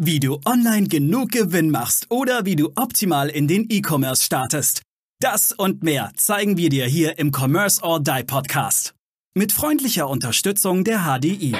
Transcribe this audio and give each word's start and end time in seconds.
Wie 0.00 0.20
du 0.20 0.38
online 0.44 0.86
genug 0.86 1.32
Gewinn 1.32 1.70
machst 1.70 2.06
oder 2.08 2.44
wie 2.44 2.54
du 2.54 2.70
optimal 2.76 3.28
in 3.28 3.48
den 3.48 3.66
E-Commerce 3.68 4.22
startest. 4.22 4.82
Das 5.20 5.50
und 5.50 5.82
mehr 5.82 6.12
zeigen 6.14 6.56
wir 6.56 6.68
dir 6.68 6.86
hier 6.86 7.18
im 7.18 7.32
Commerce 7.34 7.82
or 7.82 8.00
Die 8.00 8.22
Podcast. 8.24 8.94
Mit 9.34 9.50
freundlicher 9.50 10.08
Unterstützung 10.08 10.84
der 10.84 11.00
HDI. 11.00 11.56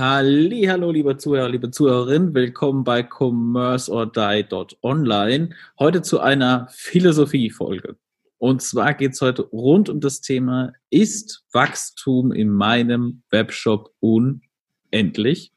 Hallo, 0.00 0.92
lieber 0.92 1.18
Zuhörer, 1.18 1.48
liebe 1.48 1.72
Zuhörerin, 1.72 2.32
willkommen 2.32 2.84
bei 2.84 3.02
commerceordie.online. 3.02 5.50
Heute 5.76 6.02
zu 6.02 6.20
einer 6.20 6.68
Philosophie-Folge. 6.70 7.96
Und 8.38 8.62
zwar 8.62 8.94
geht 8.94 9.14
es 9.14 9.20
heute 9.20 9.42
rund 9.42 9.88
um 9.88 9.98
das 9.98 10.20
Thema, 10.20 10.72
ist 10.90 11.44
Wachstum 11.50 12.30
in 12.30 12.48
meinem 12.48 13.22
Webshop 13.30 13.92
unendlich? 13.98 15.52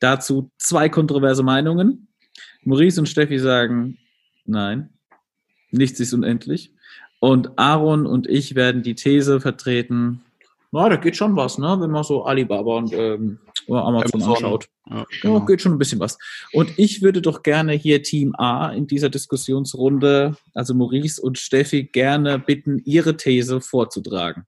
Dazu 0.00 0.50
zwei 0.58 0.90
kontroverse 0.90 1.42
Meinungen. 1.42 2.08
Maurice 2.64 3.00
und 3.00 3.06
Steffi 3.06 3.38
sagen, 3.38 3.96
nein, 4.44 4.90
nichts 5.70 5.98
ist 5.98 6.12
unendlich. 6.12 6.74
Und 7.20 7.58
Aaron 7.58 8.04
und 8.04 8.26
ich 8.26 8.54
werden 8.54 8.82
die 8.82 8.96
These 8.96 9.40
vertreten, 9.40 10.20
na, 10.74 10.88
da 10.88 10.96
geht 10.96 11.16
schon 11.16 11.36
was, 11.36 11.58
ne? 11.58 11.76
wenn 11.80 11.90
man 11.90 12.02
so 12.02 12.24
Alibaba 12.24 12.76
und 12.76 12.94
ähm, 12.94 13.38
Amazon, 13.68 13.86
Amazon 13.86 14.22
anschaut. 14.22 14.68
Ja, 14.88 15.06
genau. 15.22 15.38
ja, 15.38 15.44
geht 15.44 15.62
schon 15.62 15.72
ein 15.72 15.78
bisschen 15.78 16.00
was. 16.00 16.18
Und 16.52 16.78
ich 16.78 17.02
würde 17.02 17.22
doch 17.22 17.42
gerne 17.42 17.72
hier 17.72 18.02
Team 18.02 18.34
A 18.36 18.70
in 18.70 18.86
dieser 18.86 19.08
Diskussionsrunde, 19.08 20.36
also 20.54 20.74
Maurice 20.74 21.20
und 21.20 21.38
Steffi, 21.38 21.84
gerne 21.84 22.38
bitten, 22.38 22.80
ihre 22.84 23.16
These 23.16 23.60
vorzutragen, 23.60 24.46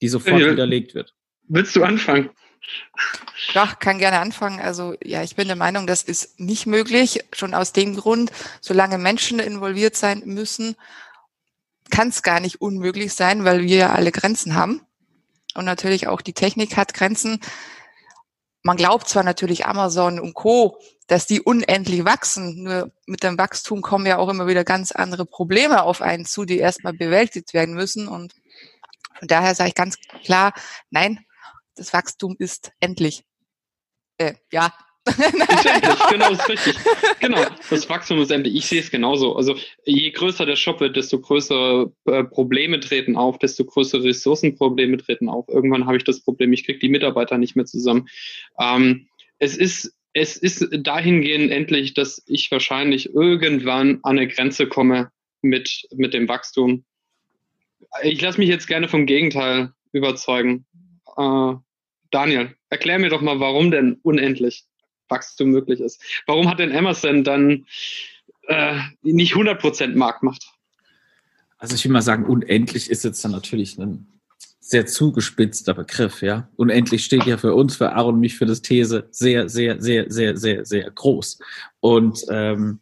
die 0.00 0.08
sofort 0.08 0.40
ja. 0.40 0.52
widerlegt 0.52 0.94
wird. 0.94 1.14
Willst 1.48 1.74
du 1.76 1.82
anfangen? 1.82 2.30
Doch, 3.54 3.78
kann 3.78 3.98
gerne 3.98 4.18
anfangen. 4.18 4.60
Also 4.60 4.94
ja, 5.02 5.22
ich 5.22 5.36
bin 5.36 5.46
der 5.46 5.56
Meinung, 5.56 5.86
das 5.86 6.02
ist 6.02 6.38
nicht 6.38 6.66
möglich. 6.66 7.24
Schon 7.32 7.54
aus 7.54 7.72
dem 7.72 7.96
Grund, 7.96 8.30
solange 8.60 8.98
Menschen 8.98 9.38
involviert 9.38 9.96
sein 9.96 10.22
müssen, 10.26 10.76
kann 11.90 12.08
es 12.08 12.22
gar 12.22 12.40
nicht 12.40 12.60
unmöglich 12.60 13.14
sein, 13.14 13.44
weil 13.44 13.62
wir 13.62 13.76
ja 13.76 13.92
alle 13.92 14.12
Grenzen 14.12 14.54
haben. 14.54 14.82
Und 15.54 15.64
natürlich 15.64 16.06
auch 16.06 16.20
die 16.20 16.34
Technik 16.34 16.76
hat 16.76 16.94
Grenzen. 16.94 17.40
Man 18.62 18.76
glaubt 18.76 19.08
zwar 19.08 19.22
natürlich 19.22 19.66
Amazon 19.66 20.18
und 20.18 20.34
Co., 20.34 20.78
dass 21.06 21.26
die 21.26 21.40
unendlich 21.40 22.04
wachsen, 22.04 22.64
nur 22.64 22.92
mit 23.06 23.22
dem 23.22 23.38
Wachstum 23.38 23.80
kommen 23.80 24.04
ja 24.04 24.18
auch 24.18 24.28
immer 24.28 24.46
wieder 24.46 24.64
ganz 24.64 24.92
andere 24.92 25.24
Probleme 25.24 25.82
auf 25.82 26.02
einen 26.02 26.26
zu, 26.26 26.44
die 26.44 26.58
erstmal 26.58 26.92
bewältigt 26.92 27.54
werden 27.54 27.74
müssen. 27.74 28.08
Und 28.08 28.34
von 29.18 29.26
daher 29.26 29.54
sage 29.54 29.68
ich 29.68 29.74
ganz 29.74 29.96
klar, 30.24 30.52
nein, 30.90 31.24
das 31.76 31.92
Wachstum 31.92 32.36
ist 32.38 32.72
endlich. 32.80 33.24
Äh, 34.18 34.34
ja, 34.52 34.72
endlich, 35.08 36.08
genau, 36.10 36.32
ist 36.32 36.48
richtig. 36.48 36.76
Genau, 37.20 37.38
das 37.70 37.88
Wachstum 37.88 38.20
ist 38.20 38.30
endlich. 38.30 38.54
Ich 38.54 38.66
sehe 38.66 38.80
es 38.80 38.90
genauso. 38.90 39.36
Also 39.36 39.56
je 39.84 40.10
größer 40.10 40.46
der 40.46 40.56
Shop 40.56 40.80
wird, 40.80 40.96
desto 40.96 41.20
größere 41.20 41.92
äh, 42.06 42.24
Probleme 42.24 42.80
treten 42.80 43.16
auf, 43.16 43.38
desto 43.38 43.64
größere 43.64 44.04
Ressourcenprobleme 44.04 44.98
treten 44.98 45.28
auf. 45.28 45.48
Irgendwann 45.48 45.86
habe 45.86 45.96
ich 45.96 46.04
das 46.04 46.20
Problem, 46.20 46.52
ich 46.52 46.64
kriege 46.64 46.78
die 46.78 46.88
Mitarbeiter 46.88 47.38
nicht 47.38 47.56
mehr 47.56 47.66
zusammen. 47.66 48.08
Ähm, 48.58 49.08
es 49.38 49.56
ist 49.56 49.94
es 50.14 50.36
ist 50.36 50.66
dahingehend 50.72 51.50
endlich, 51.50 51.94
dass 51.94 52.22
ich 52.26 52.50
wahrscheinlich 52.50 53.14
irgendwann 53.14 54.00
an 54.02 54.18
eine 54.18 54.26
Grenze 54.26 54.66
komme 54.66 55.10
mit, 55.42 55.86
mit 55.94 56.14
dem 56.14 56.28
Wachstum. 56.28 56.84
Ich 58.02 58.20
lasse 58.20 58.38
mich 58.38 58.48
jetzt 58.48 58.66
gerne 58.66 58.88
vom 58.88 59.06
Gegenteil 59.06 59.72
überzeugen. 59.92 60.66
Äh, 61.16 61.54
Daniel, 62.10 62.54
erklär 62.70 62.98
mir 62.98 63.10
doch 63.10 63.20
mal, 63.20 63.40
warum 63.40 63.70
denn 63.70 63.98
unendlich? 64.02 64.64
Wachstum 65.08 65.50
möglich 65.50 65.80
ist. 65.80 66.02
Warum 66.26 66.48
hat 66.48 66.58
denn 66.58 66.74
Amazon 66.74 67.24
dann 67.24 67.66
äh, 68.48 68.78
nicht 69.02 69.34
100% 69.34 69.94
Marktmacht? 69.96 70.50
Also 71.58 71.74
ich 71.74 71.84
will 71.84 71.92
mal 71.92 72.02
sagen, 72.02 72.24
unendlich 72.24 72.90
ist 72.90 73.04
jetzt 73.04 73.24
dann 73.24 73.32
natürlich 73.32 73.78
ein 73.78 74.06
sehr 74.60 74.86
zugespitzter 74.86 75.74
Begriff, 75.74 76.20
ja. 76.20 76.48
Unendlich 76.56 77.04
steht 77.04 77.24
ja 77.24 77.38
für 77.38 77.54
uns, 77.54 77.76
für 77.76 77.92
Aaron 77.92 78.16
und 78.16 78.20
mich, 78.20 78.36
für 78.36 78.46
das 78.46 78.60
These 78.60 79.08
sehr, 79.10 79.48
sehr, 79.48 79.80
sehr, 79.80 80.10
sehr, 80.10 80.36
sehr, 80.36 80.64
sehr 80.64 80.90
groß. 80.90 81.38
Und 81.80 82.24
ähm, 82.30 82.80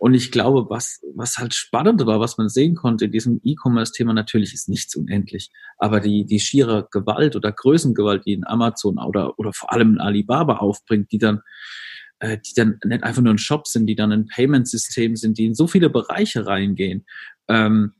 und 0.00 0.14
ich 0.14 0.32
glaube, 0.32 0.70
was, 0.70 1.02
was 1.14 1.36
halt 1.36 1.52
spannend 1.52 2.06
war, 2.06 2.20
was 2.20 2.38
man 2.38 2.48
sehen 2.48 2.74
konnte 2.74 3.04
in 3.04 3.12
diesem 3.12 3.38
E-Commerce-Thema, 3.44 4.14
natürlich 4.14 4.54
ist 4.54 4.66
nichts 4.66 4.96
unendlich. 4.96 5.50
Aber 5.76 6.00
die, 6.00 6.24
die 6.24 6.40
schiere 6.40 6.88
Gewalt 6.90 7.36
oder 7.36 7.52
Größengewalt, 7.52 8.24
die 8.24 8.32
in 8.32 8.46
Amazon 8.46 8.98
oder, 8.98 9.38
oder 9.38 9.52
vor 9.52 9.70
allem 9.74 9.92
in 9.92 10.00
Alibaba 10.00 10.56
aufbringt, 10.56 11.12
die 11.12 11.18
dann, 11.18 11.42
äh, 12.18 12.38
die 12.38 12.54
dann 12.54 12.78
nicht 12.82 13.04
einfach 13.04 13.20
nur 13.20 13.34
ein 13.34 13.38
Shop 13.38 13.66
sind, 13.66 13.88
die 13.88 13.94
dann 13.94 14.10
ein 14.10 14.26
Payment-System 14.26 15.16
sind, 15.16 15.36
die 15.36 15.44
in 15.44 15.54
so 15.54 15.66
viele 15.66 15.90
Bereiche 15.90 16.46
reingehen, 16.46 17.04
ähm, 17.48 17.92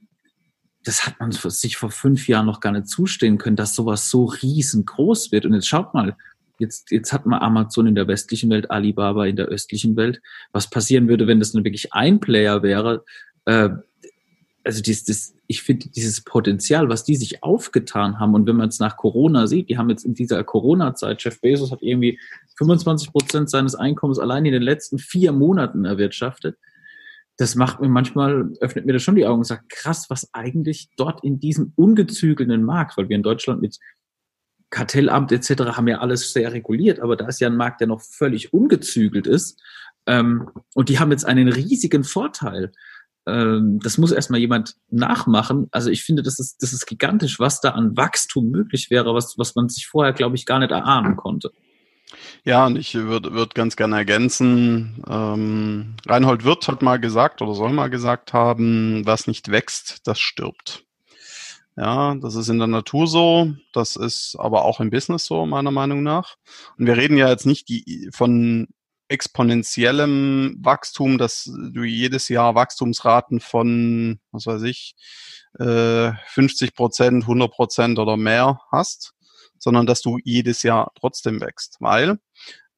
das 0.84 1.06
hat 1.06 1.20
man 1.20 1.32
sich 1.32 1.76
vor 1.76 1.90
fünf 1.90 2.28
Jahren 2.28 2.46
noch 2.46 2.60
gar 2.60 2.72
nicht 2.72 2.88
zustehen 2.88 3.36
können, 3.36 3.56
dass 3.56 3.74
sowas 3.74 4.08
so 4.08 4.24
riesengroß 4.24 5.32
wird. 5.32 5.44
Und 5.44 5.52
jetzt 5.52 5.68
schaut 5.68 5.92
mal, 5.92 6.16
Jetzt, 6.60 6.90
jetzt 6.90 7.12
hat 7.12 7.26
man 7.26 7.40
Amazon 7.40 7.86
in 7.86 7.94
der 7.94 8.06
westlichen 8.06 8.50
Welt, 8.50 8.70
Alibaba 8.70 9.26
in 9.26 9.36
der 9.36 9.46
östlichen 9.46 9.96
Welt. 9.96 10.20
Was 10.52 10.68
passieren 10.68 11.08
würde, 11.08 11.26
wenn 11.26 11.38
das 11.38 11.54
nur 11.54 11.64
wirklich 11.64 11.92
ein 11.92 12.20
Player 12.20 12.62
wäre? 12.62 13.04
Äh, 13.46 13.70
also 14.64 14.82
dies, 14.82 15.04
das, 15.04 15.34
ich 15.46 15.62
finde 15.62 15.88
dieses 15.88 16.22
Potenzial, 16.22 16.88
was 16.88 17.04
die 17.04 17.16
sich 17.16 17.42
aufgetan 17.42 18.20
haben 18.20 18.34
und 18.34 18.46
wenn 18.46 18.56
man 18.56 18.68
es 18.68 18.78
nach 18.78 18.96
Corona 18.96 19.46
sieht, 19.46 19.68
die 19.70 19.78
haben 19.78 19.90
jetzt 19.90 20.04
in 20.04 20.14
dieser 20.14 20.44
Corona-Zeit, 20.44 21.22
Jeff 21.22 21.40
Bezos 21.40 21.72
hat 21.72 21.82
irgendwie 21.82 22.18
25 22.56 23.10
Prozent 23.10 23.50
seines 23.50 23.74
Einkommens 23.74 24.18
allein 24.18 24.44
in 24.44 24.52
den 24.52 24.62
letzten 24.62 24.98
vier 24.98 25.32
Monaten 25.32 25.86
erwirtschaftet. 25.86 26.56
Das 27.38 27.54
macht 27.54 27.80
mir 27.80 27.88
manchmal, 27.88 28.52
öffnet 28.60 28.84
mir 28.84 28.92
das 28.92 29.02
schon 29.02 29.14
die 29.14 29.24
Augen 29.26 29.38
und 29.38 29.44
sagt, 29.44 29.70
krass, 29.70 30.10
was 30.10 30.28
eigentlich 30.34 30.90
dort 30.96 31.24
in 31.24 31.40
diesem 31.40 31.72
ungezügelten 31.74 32.62
Markt, 32.62 32.98
weil 32.98 33.08
wir 33.08 33.16
in 33.16 33.22
Deutschland 33.22 33.62
mit 33.62 33.78
Kartellamt 34.70 35.32
etc. 35.32 35.76
haben 35.76 35.88
ja 35.88 35.98
alles 35.98 36.32
sehr 36.32 36.52
reguliert, 36.52 37.00
aber 37.00 37.16
da 37.16 37.26
ist 37.26 37.40
ja 37.40 37.48
ein 37.48 37.56
Markt, 37.56 37.80
der 37.80 37.88
noch 37.88 38.00
völlig 38.00 38.52
ungezügelt 38.52 39.26
ist. 39.26 39.60
Ähm, 40.06 40.48
und 40.74 40.88
die 40.88 40.98
haben 40.98 41.10
jetzt 41.10 41.24
einen 41.24 41.48
riesigen 41.48 42.04
Vorteil. 42.04 42.72
Ähm, 43.26 43.80
das 43.82 43.98
muss 43.98 44.12
erstmal 44.12 44.40
jemand 44.40 44.76
nachmachen. 44.88 45.68
Also 45.72 45.90
ich 45.90 46.02
finde, 46.04 46.22
das 46.22 46.38
ist, 46.38 46.62
das 46.62 46.72
ist 46.72 46.86
gigantisch, 46.86 47.38
was 47.38 47.60
da 47.60 47.70
an 47.70 47.96
Wachstum 47.96 48.50
möglich 48.50 48.90
wäre, 48.90 49.14
was, 49.14 49.36
was 49.36 49.54
man 49.54 49.68
sich 49.68 49.86
vorher, 49.86 50.12
glaube 50.12 50.36
ich, 50.36 50.46
gar 50.46 50.58
nicht 50.58 50.70
erahnen 50.70 51.16
konnte. 51.16 51.50
Ja, 52.44 52.66
und 52.66 52.76
ich 52.76 52.94
würde 52.94 53.32
würd 53.32 53.54
ganz 53.54 53.76
gerne 53.76 53.96
ergänzen, 53.96 55.02
ähm, 55.08 55.94
Reinhold 56.06 56.44
Wirth 56.44 56.66
hat 56.66 56.82
mal 56.82 56.98
gesagt 56.98 57.40
oder 57.40 57.54
soll 57.54 57.72
mal 57.72 57.90
gesagt 57.90 58.32
haben, 58.32 59.02
was 59.04 59.26
nicht 59.26 59.50
wächst, 59.50 60.06
das 60.08 60.18
stirbt. 60.18 60.84
Ja, 61.76 62.14
das 62.16 62.34
ist 62.34 62.48
in 62.48 62.58
der 62.58 62.66
Natur 62.66 63.06
so, 63.06 63.54
das 63.72 63.96
ist 63.96 64.36
aber 64.38 64.64
auch 64.64 64.80
im 64.80 64.90
Business 64.90 65.26
so, 65.26 65.46
meiner 65.46 65.70
Meinung 65.70 66.02
nach. 66.02 66.36
Und 66.76 66.86
wir 66.86 66.96
reden 66.96 67.16
ja 67.16 67.28
jetzt 67.28 67.46
nicht 67.46 67.68
die, 67.68 68.10
von 68.12 68.68
exponentiellem 69.08 70.56
Wachstum, 70.60 71.18
dass 71.18 71.44
du 71.44 71.82
jedes 71.82 72.28
Jahr 72.28 72.54
Wachstumsraten 72.54 73.40
von, 73.40 74.20
was 74.30 74.46
weiß 74.46 74.62
ich, 74.62 74.94
50 75.56 75.58
äh, 76.68 76.72
Prozent, 76.72 77.24
100 77.24 77.50
Prozent 77.50 77.98
oder 77.98 78.16
mehr 78.16 78.60
hast, 78.70 79.14
sondern 79.58 79.86
dass 79.86 80.00
du 80.00 80.18
jedes 80.22 80.62
Jahr 80.62 80.92
trotzdem 80.94 81.40
wächst, 81.40 81.76
weil 81.80 82.18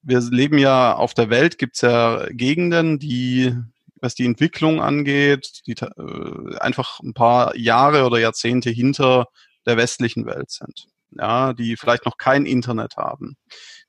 wir 0.01 0.19
leben 0.19 0.57
ja 0.57 0.95
auf 0.95 1.13
der 1.13 1.29
Welt, 1.29 1.57
gibt's 1.57 1.81
ja 1.81 2.25
Gegenden, 2.29 2.99
die 2.99 3.55
was 4.03 4.15
die 4.15 4.25
Entwicklung 4.25 4.81
angeht, 4.81 5.61
die 5.65 5.71
äh, 5.71 6.57
einfach 6.59 6.99
ein 6.99 7.13
paar 7.13 7.55
Jahre 7.55 8.05
oder 8.05 8.19
Jahrzehnte 8.19 8.69
hinter 8.69 9.27
der 9.65 9.77
westlichen 9.77 10.25
Welt 10.25 10.51
sind. 10.51 10.87
Ja, 11.11 11.53
die 11.53 11.77
vielleicht 11.77 12.05
noch 12.05 12.17
kein 12.17 12.45
Internet 12.45 12.97
haben, 12.97 13.37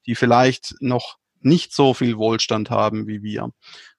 die 0.07 0.15
vielleicht 0.15 0.75
noch 0.81 1.17
nicht 1.41 1.75
so 1.75 1.95
viel 1.95 2.17
Wohlstand 2.17 2.71
haben 2.71 3.07
wie 3.07 3.23
wir. 3.23 3.51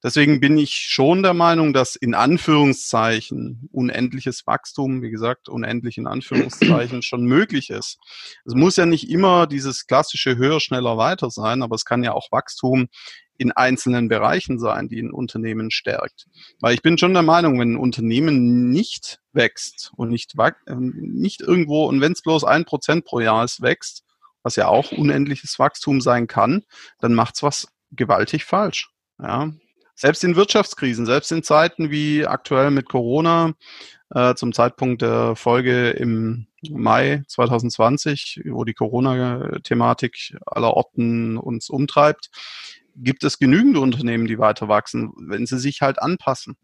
Deswegen 0.03 0.39
bin 0.39 0.57
ich 0.57 0.73
schon 0.73 1.21
der 1.21 1.33
Meinung, 1.33 1.73
dass 1.73 1.95
in 1.95 2.15
Anführungszeichen 2.15 3.69
unendliches 3.71 4.47
Wachstum, 4.47 5.01
wie 5.01 5.11
gesagt, 5.11 5.49
unendlich 5.49 5.97
in 5.97 6.07
Anführungszeichen 6.07 7.01
schon 7.01 7.25
möglich 7.25 7.69
ist. 7.69 7.97
Es 8.45 8.55
muss 8.55 8.77
ja 8.77 8.85
nicht 8.85 9.09
immer 9.09 9.47
dieses 9.47 9.85
klassische 9.85 10.37
höher, 10.37 10.59
schneller, 10.59 10.97
weiter 10.97 11.29
sein, 11.29 11.61
aber 11.61 11.75
es 11.75 11.85
kann 11.85 12.03
ja 12.03 12.13
auch 12.13 12.31
Wachstum 12.31 12.87
in 13.37 13.51
einzelnen 13.51 14.07
Bereichen 14.07 14.59
sein, 14.59 14.87
die 14.87 15.01
ein 15.01 15.11
Unternehmen 15.11 15.71
stärkt. 15.71 16.27
Weil 16.59 16.73
ich 16.73 16.81
bin 16.81 16.97
schon 16.97 17.13
der 17.13 17.23
Meinung, 17.23 17.59
wenn 17.59 17.73
ein 17.73 17.77
Unternehmen 17.77 18.69
nicht 18.69 19.19
wächst 19.33 19.91
und 19.95 20.09
nicht, 20.09 20.33
äh, 20.37 20.51
nicht 20.75 21.41
irgendwo, 21.41 21.85
und 21.85 22.01
wenn 22.01 22.13
es 22.13 22.21
bloß 22.21 22.43
ein 22.43 22.65
Prozent 22.65 23.05
pro 23.05 23.19
Jahr 23.19 23.43
ist, 23.43 23.61
wächst, 23.61 24.03
was 24.43 24.55
ja 24.55 24.67
auch 24.67 24.91
unendliches 24.91 25.57
Wachstum 25.59 26.01
sein 26.01 26.27
kann, 26.27 26.63
dann 26.99 27.13
macht's 27.13 27.43
was 27.43 27.67
gewaltig 27.91 28.45
falsch. 28.45 28.89
Ja. 29.21 29.51
Selbst 29.95 30.23
in 30.23 30.35
Wirtschaftskrisen, 30.35 31.05
selbst 31.05 31.31
in 31.31 31.41
Zeiten 31.41 31.89
wie 31.89 32.27
aktuell 32.27 32.69
mit 32.69 32.89
Corona, 32.89 33.53
äh, 34.09 34.35
zum 34.35 34.53
Zeitpunkt 34.53 35.01
der 35.01 35.35
Folge 35.35 35.91
im 35.91 36.47
Mai 36.69 37.23
2020, 37.27 38.41
wo 38.45 38.65
die 38.65 38.73
Corona-Thematik 38.73 40.37
aller 40.45 40.73
Orten 40.73 41.37
uns 41.37 41.69
umtreibt, 41.69 42.29
gibt 42.95 43.23
es 43.23 43.39
genügend 43.39 43.77
Unternehmen, 43.77 44.27
die 44.27 44.39
weiter 44.39 44.67
wachsen, 44.67 45.11
wenn 45.17 45.45
sie 45.45 45.59
sich 45.59 45.81
halt 45.81 46.01
anpassen. 46.01 46.57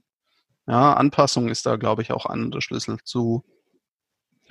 Ja, 0.68 0.94
Anpassung 0.94 1.50
ist 1.50 1.66
da, 1.66 1.76
glaube 1.76 2.02
ich, 2.02 2.12
auch 2.12 2.26
einer 2.26 2.50
der 2.50 2.62
Schlüssel 2.62 2.98
zu 3.04 3.44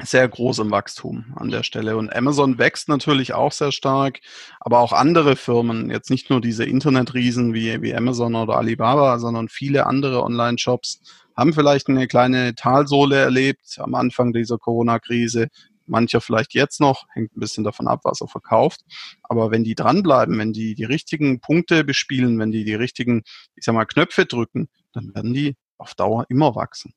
sehr 0.02 0.26
großem 0.28 0.70
Wachstum 0.70 1.32
an 1.36 1.50
der 1.50 1.62
Stelle. 1.62 1.96
Und 1.96 2.14
Amazon 2.14 2.58
wächst 2.58 2.88
natürlich 2.88 3.34
auch 3.34 3.52
sehr 3.52 3.72
stark, 3.72 4.20
aber 4.60 4.80
auch 4.80 4.92
andere 4.92 5.36
Firmen, 5.36 5.90
jetzt 5.90 6.10
nicht 6.10 6.30
nur 6.30 6.40
diese 6.40 6.64
Internetriesen 6.64 7.54
wie, 7.54 7.82
wie 7.82 7.94
Amazon 7.94 8.34
oder 8.34 8.56
Alibaba, 8.56 9.18
sondern 9.18 9.48
viele 9.48 9.86
andere 9.86 10.22
Online-Shops 10.22 11.02
haben 11.36 11.52
vielleicht 11.52 11.88
eine 11.88 12.06
kleine 12.06 12.54
Talsohle 12.54 13.16
erlebt 13.16 13.78
am 13.78 13.94
Anfang 13.94 14.32
dieser 14.32 14.58
Corona-Krise. 14.58 15.48
Mancher 15.90 16.20
vielleicht 16.20 16.54
jetzt 16.54 16.80
noch, 16.80 17.06
hängt 17.12 17.36
ein 17.36 17.40
bisschen 17.40 17.64
davon 17.64 17.88
ab, 17.88 18.00
was 18.04 18.20
er 18.20 18.28
verkauft. 18.28 18.80
Aber 19.22 19.50
wenn 19.50 19.64
die 19.64 19.74
dranbleiben, 19.74 20.38
wenn 20.38 20.52
die 20.52 20.74
die 20.74 20.84
richtigen 20.84 21.40
Punkte 21.40 21.84
bespielen, 21.84 22.38
wenn 22.38 22.50
die 22.50 22.64
die 22.64 22.74
richtigen, 22.74 23.22
ich 23.56 23.64
sag 23.64 23.74
mal, 23.74 23.84
Knöpfe 23.84 24.26
drücken, 24.26 24.68
dann 24.92 25.14
werden 25.14 25.34
die 25.34 25.56
auf 25.78 25.94
Dauer 25.94 26.26
immer 26.28 26.54
wachsen. 26.54 26.94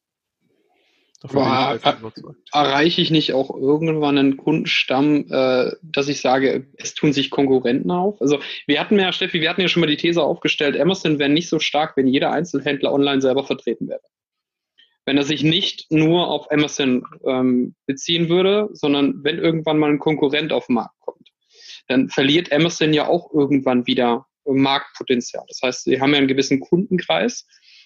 Boah, 1.31 1.79
erreiche 2.51 3.01
ich 3.01 3.09
nicht 3.09 3.31
auch 3.31 3.55
irgendwann 3.55 4.17
einen 4.17 4.35
Kundenstamm, 4.35 5.25
äh, 5.29 5.71
dass 5.81 6.09
ich 6.09 6.19
sage, 6.19 6.67
es 6.75 6.95
tun 6.95 7.13
sich 7.13 7.29
Konkurrenten 7.29 7.91
auf? 7.91 8.21
Also 8.21 8.39
wir 8.67 8.77
hatten 8.81 8.99
ja, 8.99 9.13
Steffi, 9.13 9.39
wir 9.39 9.49
hatten 9.49 9.61
ja 9.61 9.69
schon 9.69 9.79
mal 9.79 9.87
die 9.87 9.95
These 9.95 10.21
aufgestellt, 10.21 10.77
Amazon 10.77 11.19
wäre 11.19 11.29
nicht 11.29 11.47
so 11.47 11.59
stark, 11.59 11.95
wenn 11.95 12.07
jeder 12.07 12.31
Einzelhändler 12.31 12.91
online 12.91 13.21
selber 13.21 13.45
vertreten 13.45 13.87
wäre. 13.87 14.01
Wenn 15.05 15.17
er 15.17 15.23
sich 15.23 15.43
nicht 15.43 15.91
nur 15.91 16.29
auf 16.29 16.49
Amazon 16.51 17.03
ähm, 17.25 17.75
beziehen 17.85 18.29
würde, 18.29 18.69
sondern 18.71 19.23
wenn 19.23 19.37
irgendwann 19.37 19.77
mal 19.77 19.89
ein 19.89 19.99
Konkurrent 19.99 20.53
auf 20.53 20.67
den 20.67 20.75
Markt 20.75 20.99
kommt, 21.01 21.29
dann 21.87 22.09
verliert 22.09 22.53
Amazon 22.53 22.93
ja 22.93 23.07
auch 23.07 23.33
irgendwann 23.33 23.85
wieder 23.85 24.25
Marktpotenzial. 24.45 25.43
Das 25.47 25.59
heißt, 25.61 25.83
sie 25.83 25.99
haben 25.99 26.11
ja 26.11 26.19
einen 26.19 26.27
gewissen 26.27 26.59
Kundenkreis 26.59 27.45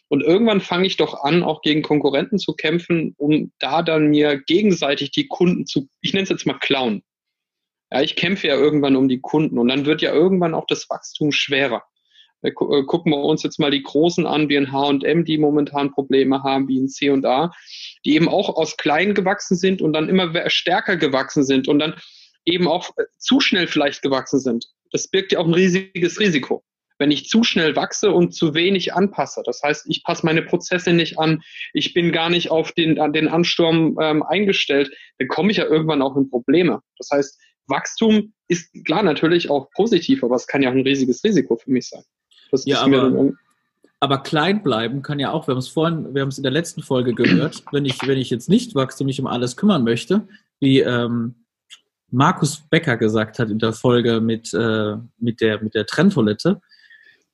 und 0.10 0.22
irgendwann 0.22 0.62
fange 0.62 0.88
ich 0.88 0.98
doch 0.98 1.24
an, 1.24 1.44
auch 1.44 1.62
gegen 1.62 1.82
Konkurrenten 1.82 2.40
zu 2.40 2.54
kämpfen, 2.54 3.14
um 3.18 3.52
da 3.60 3.82
dann 3.82 4.08
mir 4.08 4.38
gegenseitig 4.38 5.12
die 5.12 5.28
Kunden 5.28 5.66
zu, 5.66 5.88
ich 6.02 6.14
nenne 6.14 6.24
es 6.24 6.30
jetzt 6.30 6.46
mal 6.46 6.60
klauen. 6.60 7.04
Ja, 7.92 8.02
ich 8.02 8.16
kämpfe 8.16 8.48
ja 8.48 8.56
irgendwann 8.56 8.96
um 8.96 9.08
die 9.08 9.22
Kunden 9.22 9.58
und 9.58 9.68
dann 9.68 9.86
wird 9.86 10.02
ja 10.02 10.14
irgendwann 10.14 10.54
auch 10.54 10.66
das 10.68 10.90
Wachstum 10.90 11.32
schwerer. 11.32 11.84
Äh, 12.48 12.52
äh, 12.52 12.84
gucken 12.84 13.12
wir 13.12 13.20
uns 13.20 13.44
jetzt 13.44 13.60
mal 13.60 13.72
die 13.72 13.84
Großen 13.84 14.26
an, 14.26 14.50
wie 14.50 14.58
ein 14.58 14.72
H&M, 14.72 15.26
die 15.26 15.38
momentan 15.38 15.92
Probleme 15.92 16.44
haben, 16.44 16.68
wie 16.68 16.80
ein 16.80 16.88
C&A, 16.88 17.52
die 18.06 18.16
eben 18.16 18.30
auch 18.30 18.56
aus 18.56 18.78
klein 18.78 19.14
gewachsen 19.14 19.58
sind 19.58 19.82
und 19.82 19.94
dann 19.94 20.10
immer 20.10 20.50
stärker 20.50 20.98
gewachsen 20.98 21.44
sind 21.44 21.68
und 21.68 21.80
dann 21.80 21.96
eben 22.46 22.68
auch 22.68 22.90
äh, 22.98 23.04
zu 23.18 23.40
schnell 23.42 23.68
vielleicht 23.68 24.02
gewachsen 24.02 24.40
sind. 24.40 24.68
Das 24.92 25.08
birgt 25.10 25.34
ja 25.34 25.40
auch 25.40 25.48
ein 25.48 25.54
riesiges 25.54 26.20
Risiko 26.20 26.64
wenn 27.00 27.12
ich 27.12 27.30
zu 27.30 27.44
schnell 27.44 27.76
wachse 27.76 28.12
und 28.12 28.34
zu 28.34 28.56
wenig 28.56 28.96
anpasse. 28.96 29.44
Das 29.46 29.62
heißt, 29.62 29.86
ich 29.88 30.04
passe 30.04 30.26
meine 30.26 30.42
Prozesse 30.42 30.94
nicht 30.94 31.20
an, 31.20 31.44
ich 31.74 31.94
bin 31.94 32.12
gar 32.12 32.32
nicht 32.32 32.50
auf 32.50 32.72
den, 32.72 33.00
an 33.00 33.14
den 33.14 33.28
Ansturm 33.28 34.00
ähm, 34.02 34.24
eingestellt, 34.24 34.92
dann 35.20 35.28
komme 35.28 35.52
ich 35.52 35.58
ja 35.58 35.66
irgendwann 35.66 36.02
auch 36.02 36.18
in 36.18 36.28
Probleme. 36.28 36.82
Das 36.98 37.10
heißt, 37.12 37.40
Wachstum 37.68 38.34
ist 38.48 38.74
klar 38.84 39.04
natürlich 39.04 39.52
auch 39.52 39.70
positiv, 39.76 40.24
aber 40.24 40.38
es 40.38 40.48
kann 40.48 40.64
ja 40.64 40.70
auch 40.70 40.74
ein 40.74 40.82
riesiges 40.82 41.24
Risiko 41.24 41.58
für 41.58 41.70
mich 41.70 41.88
sein. 41.88 42.04
Das 42.52 42.66
ja, 42.66 42.82
aber, 42.82 43.32
aber 44.00 44.18
klein 44.20 44.64
bleiben 44.64 45.02
kann 45.02 45.20
ja 45.20 45.32
auch, 45.32 45.48
wir 45.48 45.54
haben 45.54 45.60
es 45.60 45.68
vorhin, 45.68 46.14
wir 46.14 46.22
haben 46.22 46.30
es 46.30 46.38
in 46.38 46.44
der 46.44 46.52
letzten 46.52 46.84
Folge 46.84 47.14
gehört, 47.14 47.64
wenn 47.72 47.86
ich, 47.86 48.00
wenn 48.06 48.18
ich 48.18 48.30
jetzt 48.30 48.50
nicht 48.50 48.76
wachse 48.76 49.04
und 49.04 49.08
mich 49.08 49.20
um 49.20 49.28
alles 49.28 49.58
kümmern 49.58 49.84
möchte, 49.84 50.28
wie 50.60 50.80
ähm, 50.80 51.36
Markus 52.10 52.64
Becker 52.70 52.98
gesagt 52.98 53.40
hat 53.40 53.50
in 53.50 53.60
der 53.60 53.74
Folge 53.74 54.22
mit, 54.22 54.54
äh, 54.54 54.96
mit 55.18 55.42
der, 55.42 55.62
mit 55.62 55.76
der 55.76 55.86
Trenntoilette, 55.86 56.62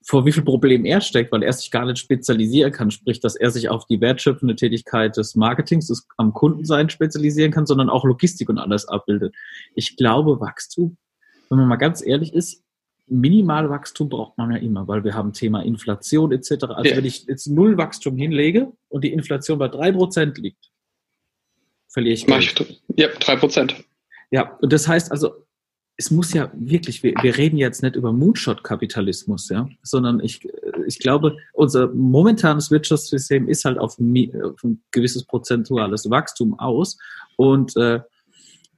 vor 0.05 0.25
wie 0.25 0.31
viel 0.31 0.43
Problemen 0.43 0.85
er 0.85 1.01
steckt, 1.01 1.31
weil 1.31 1.43
er 1.43 1.53
sich 1.53 1.71
gar 1.71 1.85
nicht 1.85 1.99
spezialisieren 1.99 2.71
kann, 2.71 2.91
sprich, 2.91 3.19
dass 3.19 3.35
er 3.35 3.51
sich 3.51 3.69
auf 3.69 3.85
die 3.85 4.01
wertschöpfende 4.01 4.55
Tätigkeit 4.55 5.15
des 5.15 5.35
Marketings, 5.35 5.87
des 5.87 6.07
am 6.17 6.33
Kundensein 6.33 6.89
spezialisieren 6.89 7.51
kann, 7.51 7.65
sondern 7.65 7.89
auch 7.89 8.03
Logistik 8.03 8.49
und 8.49 8.57
alles 8.57 8.87
abbildet. 8.87 9.33
Ich 9.75 9.95
glaube, 9.95 10.39
Wachstum, 10.41 10.97
wenn 11.49 11.57
man 11.57 11.67
mal 11.67 11.77
ganz 11.77 12.05
ehrlich 12.05 12.33
ist, 12.33 12.63
Minimalwachstum 13.07 14.09
braucht 14.09 14.37
man 14.37 14.51
ja 14.51 14.57
immer, 14.57 14.87
weil 14.87 15.03
wir 15.03 15.13
haben 15.13 15.33
Thema 15.33 15.61
Inflation 15.61 16.31
etc. 16.31 16.51
Also 16.51 16.89
ja. 16.89 16.97
wenn 16.97 17.05
ich 17.05 17.25
jetzt 17.25 17.47
null 17.47 17.77
Wachstum 17.77 18.17
hinlege 18.17 18.71
und 18.89 19.03
die 19.03 19.13
Inflation 19.13 19.59
bei 19.59 19.67
drei 19.67 19.91
Prozent 19.91 20.37
liegt, 20.37 20.71
verliere 21.89 22.13
ich 22.13 22.25
Geld. 22.25 22.81
Ja, 22.95 23.07
drei 23.19 23.35
Prozent. 23.35 23.75
Ja, 24.31 24.57
und 24.61 24.73
das 24.73 24.87
heißt 24.87 25.11
also, 25.11 25.45
es 25.95 26.09
muss 26.09 26.33
ja 26.33 26.51
wirklich, 26.55 27.03
wir, 27.03 27.13
wir 27.21 27.37
reden 27.37 27.57
jetzt 27.57 27.83
nicht 27.83 27.95
über 27.95 28.11
Moonshot-Kapitalismus, 28.11 29.49
ja, 29.49 29.69
sondern 29.83 30.19
ich, 30.21 30.47
ich 30.87 30.97
glaube, 30.97 31.37
unser 31.53 31.93
momentanes 31.93 32.71
Wirtschaftssystem 32.71 33.47
ist 33.47 33.63
halt 33.65 33.77
auf, 33.77 33.99
auf 33.99 34.63
ein 34.63 34.83
gewisses 34.91 35.23
prozentuales 35.25 36.09
Wachstum 36.09 36.57
aus. 36.57 36.97
Und 37.35 37.77
äh, 37.77 37.99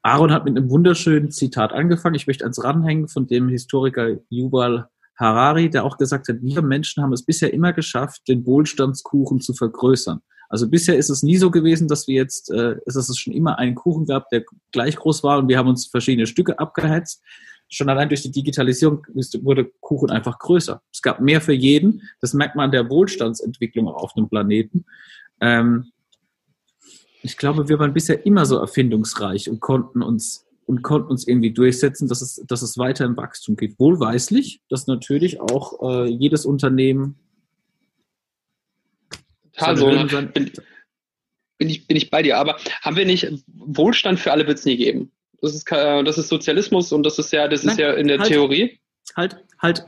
Aaron 0.06 0.32
hat 0.32 0.46
mit 0.46 0.56
einem 0.56 0.70
wunderschönen 0.70 1.32
Zitat 1.32 1.74
angefangen. 1.74 2.14
Ich 2.14 2.28
möchte 2.28 2.46
eins 2.46 2.64
ranhängen 2.64 3.08
von 3.08 3.26
dem 3.26 3.50
Historiker 3.50 4.18
Yuval 4.30 4.88
Harari, 5.18 5.72
der 5.72 5.84
auch 5.84 5.98
gesagt 5.98 6.28
hat, 6.28 6.44
wir 6.44 6.62
Menschen 6.62 7.02
haben 7.02 7.12
es 7.12 7.26
bisher 7.26 7.52
immer 7.52 7.74
geschafft, 7.74 8.22
den 8.28 8.46
Wohlstandskuchen 8.46 9.42
zu 9.42 9.56
vergrößern. 9.56 10.22
Also 10.48 10.70
bisher 10.70 10.96
ist 10.96 11.10
es 11.10 11.24
nie 11.24 11.38
so 11.38 11.50
gewesen, 11.50 11.88
dass 11.88 12.08
wir 12.08 12.14
jetzt, 12.14 12.52
äh, 12.52 12.76
dass 12.86 13.10
es 13.10 13.18
schon 13.18 13.34
immer 13.34 13.58
einen 13.58 13.74
Kuchen 13.74 14.06
gab, 14.06 14.30
der 14.30 14.44
gleich 14.72 14.96
groß 14.96 15.24
war 15.24 15.40
und 15.40 15.48
wir 15.48 15.58
haben 15.58 15.70
uns 15.70 15.88
verschiedene 15.88 16.28
Stücke 16.28 16.60
abgehetzt. 16.60 17.24
Schon 17.68 17.90
allein 17.90 18.10
durch 18.10 18.22
die 18.22 18.32
Digitalisierung 18.32 19.08
wurde 19.42 19.72
Kuchen 19.80 20.12
einfach 20.12 20.38
größer. 20.38 20.84
Es 20.94 21.02
gab 21.02 21.20
mehr 21.20 21.42
für 21.42 21.54
jeden. 21.54 22.04
Das 22.22 22.36
merkt 22.36 22.56
man 22.56 22.66
an 22.66 22.72
der 22.72 22.92
Wohlstandsentwicklung 22.92 23.88
auf 23.88 24.14
dem 24.14 24.30
Planeten. 24.30 24.86
Ähm, 25.42 25.94
ich 27.26 27.38
glaube, 27.38 27.68
wir 27.68 27.80
waren 27.80 27.94
bisher 27.94 28.26
immer 28.26 28.46
so 28.46 28.58
erfindungsreich 28.58 29.50
und 29.50 29.60
konnten 29.60 30.04
uns 30.04 30.46
und 30.68 30.82
konnten 30.82 31.12
uns 31.12 31.28
irgendwie 31.28 31.52
durchsetzen, 31.52 32.08
dass 32.08 32.22
es, 32.22 32.44
dass 32.48 32.62
es 32.62 32.78
weiter 32.78 33.06
im 33.06 33.18
Wachstum 33.18 33.56
geht. 33.56 33.80
Wohlweislich, 33.80 34.62
dass 34.70 34.88
natürlich 34.88 35.40
auch 35.40 35.82
äh, 35.82 36.08
jedes 36.08 36.46
Unternehmen 36.46 37.16
also, 39.58 39.88
bin, 39.88 40.52
bin, 41.58 41.70
ich, 41.70 41.88
bin 41.88 41.98
ich 41.98 42.10
bei 42.10 42.22
dir. 42.22 42.38
Aber 42.38 42.58
haben 42.82 42.96
wir 42.96 43.06
nicht, 43.06 43.32
Wohlstand 43.48 44.20
für 44.20 44.32
alle 44.32 44.48
wird 44.48 44.60
es 44.60 44.66
nie 44.66 44.78
geben. 44.78 45.12
Das 45.42 45.54
ist, 45.54 45.70
das 45.72 46.18
ist 46.18 46.30
Sozialismus 46.30 46.92
und 46.92 47.04
das 47.04 47.20
ist 47.20 47.32
ja, 47.32 47.48
das 47.48 47.64
Nein, 47.64 47.74
ist 47.74 47.80
ja 47.80 47.94
in 47.94 48.08
der 48.08 48.20
halt, 48.20 48.30
Theorie. 48.30 48.80
Halt, 49.16 49.38
halt, 49.60 49.86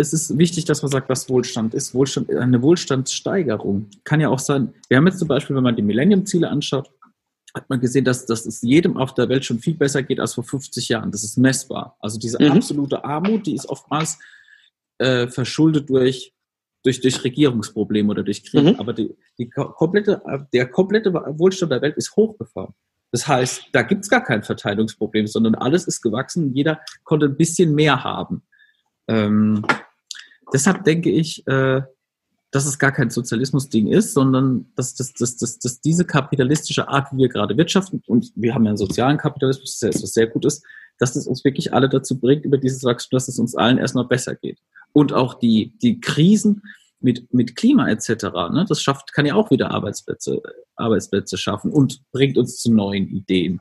es 0.00 0.12
ist 0.12 0.36
wichtig, 0.38 0.64
dass 0.64 0.82
man 0.82 0.90
sagt, 0.90 1.08
was 1.08 1.28
Wohlstand 1.28 1.74
ist. 1.74 1.94
Wohlstand, 1.94 2.34
eine 2.34 2.62
Wohlstandssteigerung 2.62 3.88
kann 4.04 4.20
ja 4.20 4.28
auch 4.28 4.38
sein. 4.38 4.74
Wir 4.88 4.96
haben 4.96 5.06
jetzt 5.06 5.18
zum 5.18 5.28
Beispiel, 5.28 5.54
wenn 5.54 5.62
man 5.62 5.76
die 5.76 5.82
Millennium-Ziele 5.82 6.48
anschaut, 6.48 6.90
hat 7.54 7.68
man 7.68 7.80
gesehen, 7.80 8.04
dass, 8.04 8.26
dass 8.26 8.46
es 8.46 8.62
jedem 8.62 8.96
auf 8.96 9.14
der 9.14 9.28
Welt 9.28 9.44
schon 9.44 9.58
viel 9.58 9.74
besser 9.74 10.02
geht 10.02 10.20
als 10.20 10.34
vor 10.34 10.44
50 10.44 10.88
Jahren. 10.88 11.10
Das 11.10 11.24
ist 11.24 11.36
messbar. 11.36 11.96
Also 12.00 12.18
diese 12.18 12.42
mhm. 12.42 12.52
absolute 12.52 13.04
Armut, 13.04 13.46
die 13.46 13.54
ist 13.54 13.68
oftmals 13.68 14.18
äh, 14.98 15.26
verschuldet 15.26 15.90
durch 15.90 16.32
durch, 16.82 17.00
durch 17.00 17.22
Regierungsprobleme 17.24 18.10
oder 18.10 18.22
durch 18.22 18.44
Krieg. 18.44 18.64
Mhm. 18.64 18.80
Aber 18.80 18.92
die, 18.92 19.14
die 19.38 19.50
komplette, 19.50 20.22
der 20.52 20.66
komplette 20.66 21.12
Wohlstand 21.12 21.72
der 21.72 21.82
Welt 21.82 21.96
ist 21.96 22.16
hochgefahren. 22.16 22.74
Das 23.12 23.26
heißt, 23.26 23.68
da 23.72 23.82
gibt's 23.82 24.08
gar 24.08 24.22
kein 24.22 24.42
Verteilungsproblem, 24.42 25.26
sondern 25.26 25.54
alles 25.56 25.86
ist 25.86 26.00
gewachsen. 26.00 26.54
Jeder 26.54 26.80
konnte 27.02 27.26
ein 27.26 27.36
bisschen 27.36 27.74
mehr 27.74 28.04
haben. 28.04 28.42
Ähm, 29.08 29.64
deshalb 30.52 30.84
denke 30.84 31.10
ich, 31.10 31.46
äh, 31.46 31.82
dass 32.50 32.66
es 32.66 32.78
gar 32.78 32.90
kein 32.90 33.10
Sozialismus-Ding 33.10 33.86
ist, 33.86 34.12
sondern 34.12 34.66
dass, 34.74 34.94
dass, 34.94 35.12
dass, 35.12 35.36
dass, 35.36 35.58
dass 35.58 35.80
diese 35.80 36.04
kapitalistische 36.04 36.88
Art, 36.88 37.12
wie 37.12 37.18
wir 37.18 37.28
gerade 37.28 37.56
wirtschaften, 37.56 38.02
und 38.06 38.32
wir 38.34 38.54
haben 38.54 38.64
ja 38.64 38.70
einen 38.70 38.76
sozialen 38.76 39.18
Kapitalismus, 39.18 39.78
das 39.78 39.90
ist 39.90 39.96
etwas 39.96 40.12
sehr 40.12 40.26
Gutes, 40.26 40.62
dass 40.98 41.16
es 41.16 41.26
uns 41.26 41.44
wirklich 41.44 41.72
alle 41.72 41.88
dazu 41.88 42.18
bringt, 42.18 42.44
über 42.44 42.58
dieses 42.58 42.84
Wachstum, 42.84 43.16
dass 43.16 43.28
es 43.28 43.38
uns 43.38 43.54
allen 43.54 43.78
erstmal 43.78 44.06
besser 44.06 44.34
geht 44.34 44.58
und 44.92 45.12
auch 45.12 45.34
die, 45.34 45.78
die 45.80 46.00
Krisen 46.00 46.62
mit, 47.00 47.32
mit 47.32 47.56
Klima 47.56 47.88
etc. 47.88 48.24
Ne, 48.52 48.66
das 48.68 48.82
schafft, 48.82 49.12
kann 49.12 49.26
ja 49.26 49.34
auch 49.34 49.50
wieder 49.50 49.70
Arbeitsplätze, 49.70 50.42
Arbeitsplätze 50.76 51.38
schaffen 51.38 51.72
und 51.72 52.02
bringt 52.12 52.36
uns 52.36 52.58
zu 52.58 52.72
neuen 52.72 53.08
Ideen. 53.08 53.60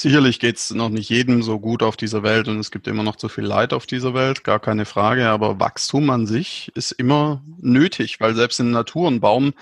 Sicherlich 0.00 0.40
geht 0.40 0.56
es 0.56 0.70
noch 0.70 0.88
nicht 0.88 1.10
jedem 1.10 1.42
so 1.42 1.60
gut 1.60 1.82
auf 1.82 1.94
dieser 1.94 2.22
Welt 2.22 2.48
und 2.48 2.58
es 2.58 2.70
gibt 2.70 2.88
immer 2.88 3.02
noch 3.02 3.16
zu 3.16 3.28
viel 3.28 3.44
Leid 3.44 3.74
auf 3.74 3.84
dieser 3.84 4.14
Welt, 4.14 4.44
gar 4.44 4.58
keine 4.58 4.86
Frage. 4.86 5.28
Aber 5.28 5.60
Wachstum 5.60 6.08
an 6.08 6.26
sich 6.26 6.72
ist 6.74 6.92
immer 6.92 7.44
nötig, 7.58 8.18
weil 8.18 8.34
selbst 8.34 8.60
in 8.60 8.72
der 8.72 8.80
Natur 8.80 9.10
ein 9.10 9.20
Baum 9.20 9.52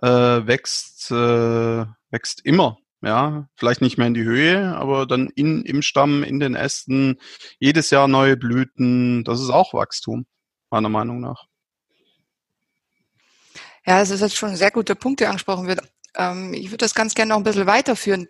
äh, 0.00 0.08
wächst, 0.08 1.10
äh, 1.10 1.84
wächst 2.10 2.40
immer. 2.42 2.78
Ja, 3.02 3.50
vielleicht 3.54 3.82
nicht 3.82 3.98
mehr 3.98 4.06
in 4.06 4.14
die 4.14 4.24
Höhe, 4.24 4.74
aber 4.74 5.04
dann 5.04 5.28
in, 5.28 5.62
im 5.66 5.82
Stamm, 5.82 6.24
in 6.24 6.40
den 6.40 6.54
Ästen, 6.54 7.18
jedes 7.58 7.90
Jahr 7.90 8.08
neue 8.08 8.38
Blüten. 8.38 9.24
Das 9.24 9.42
ist 9.42 9.50
auch 9.50 9.74
Wachstum, 9.74 10.24
meiner 10.70 10.88
Meinung 10.88 11.20
nach. 11.20 11.44
Ja, 13.84 13.98
das 13.98 14.08
ist 14.08 14.22
jetzt 14.22 14.36
schon 14.36 14.52
ein 14.52 14.56
sehr 14.56 14.70
guter 14.70 14.94
Punkt, 14.94 15.20
der 15.20 15.28
angesprochen 15.28 15.66
wird. 15.66 15.80
Ähm, 16.16 16.54
ich 16.54 16.68
würde 16.68 16.78
das 16.78 16.94
ganz 16.94 17.14
gerne 17.14 17.28
noch 17.28 17.36
ein 17.36 17.44
bisschen 17.44 17.66
weiterführen. 17.66 18.26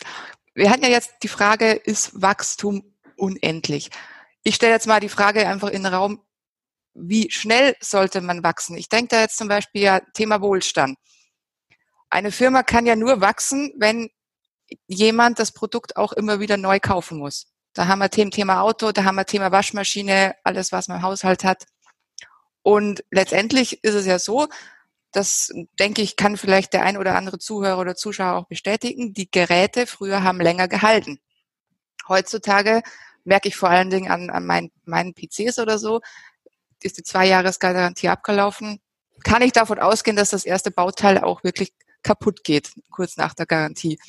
Wir 0.54 0.70
hatten 0.70 0.82
ja 0.82 0.90
jetzt 0.90 1.14
die 1.22 1.28
Frage, 1.28 1.72
ist 1.72 2.20
Wachstum 2.20 2.94
unendlich? 3.16 3.90
Ich 4.42 4.54
stelle 4.54 4.72
jetzt 4.72 4.86
mal 4.86 5.00
die 5.00 5.08
Frage 5.08 5.46
einfach 5.46 5.68
in 5.68 5.84
den 5.84 5.94
Raum, 5.94 6.22
wie 6.94 7.30
schnell 7.30 7.74
sollte 7.80 8.20
man 8.20 8.42
wachsen? 8.42 8.76
Ich 8.76 8.88
denke 8.88 9.08
da 9.08 9.20
jetzt 9.20 9.38
zum 9.38 9.48
Beispiel 9.48 9.82
ja 9.82 10.00
Thema 10.12 10.42
Wohlstand. 10.42 10.98
Eine 12.10 12.32
Firma 12.32 12.62
kann 12.62 12.84
ja 12.84 12.96
nur 12.96 13.22
wachsen, 13.22 13.72
wenn 13.78 14.10
jemand 14.86 15.38
das 15.38 15.52
Produkt 15.52 15.96
auch 15.96 16.12
immer 16.12 16.40
wieder 16.40 16.58
neu 16.58 16.80
kaufen 16.80 17.18
muss. 17.18 17.46
Da 17.72 17.86
haben 17.86 18.00
wir 18.00 18.10
Thema 18.10 18.60
Auto, 18.60 18.92
da 18.92 19.04
haben 19.04 19.16
wir 19.16 19.24
Thema 19.24 19.50
Waschmaschine, 19.50 20.34
alles, 20.44 20.72
was 20.72 20.88
man 20.88 20.98
im 20.98 21.02
Haushalt 21.02 21.44
hat. 21.44 21.64
Und 22.62 23.02
letztendlich 23.10 23.82
ist 23.82 23.94
es 23.94 24.06
ja 24.06 24.18
so, 24.18 24.48
das 25.12 25.52
denke 25.78 26.02
ich, 26.02 26.16
kann 26.16 26.36
vielleicht 26.36 26.72
der 26.72 26.82
ein 26.82 26.96
oder 26.96 27.14
andere 27.14 27.38
Zuhörer 27.38 27.78
oder 27.78 27.94
Zuschauer 27.94 28.38
auch 28.38 28.46
bestätigen. 28.46 29.12
Die 29.12 29.30
Geräte 29.30 29.86
früher 29.86 30.22
haben 30.22 30.40
länger 30.40 30.68
gehalten. 30.68 31.20
Heutzutage 32.08 32.82
merke 33.24 33.48
ich 33.48 33.56
vor 33.56 33.70
allen 33.70 33.90
Dingen 33.90 34.10
an, 34.10 34.30
an 34.30 34.46
mein, 34.46 34.70
meinen 34.84 35.14
PCs 35.14 35.58
oder 35.58 35.78
so, 35.78 36.00
ist 36.82 36.98
die 36.98 37.02
Zwei-Jahres-Garantie 37.02 38.08
abgelaufen. 38.08 38.80
Kann 39.22 39.42
ich 39.42 39.52
davon 39.52 39.78
ausgehen, 39.78 40.16
dass 40.16 40.30
das 40.30 40.44
erste 40.44 40.70
Bauteil 40.70 41.18
auch 41.18 41.44
wirklich 41.44 41.72
kaputt 42.02 42.42
geht, 42.42 42.72
kurz 42.90 43.16
nach 43.16 43.34
der 43.34 43.46
Garantie. 43.46 44.00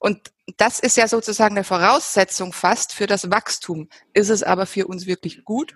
Und 0.00 0.32
das 0.56 0.80
ist 0.80 0.96
ja 0.96 1.06
sozusagen 1.06 1.56
eine 1.56 1.64
Voraussetzung 1.64 2.52
fast 2.52 2.92
für 2.92 3.06
das 3.06 3.30
Wachstum. 3.30 3.88
Ist 4.12 4.30
es 4.30 4.42
aber 4.42 4.66
für 4.66 4.88
uns 4.88 5.06
wirklich 5.06 5.44
gut? 5.44 5.74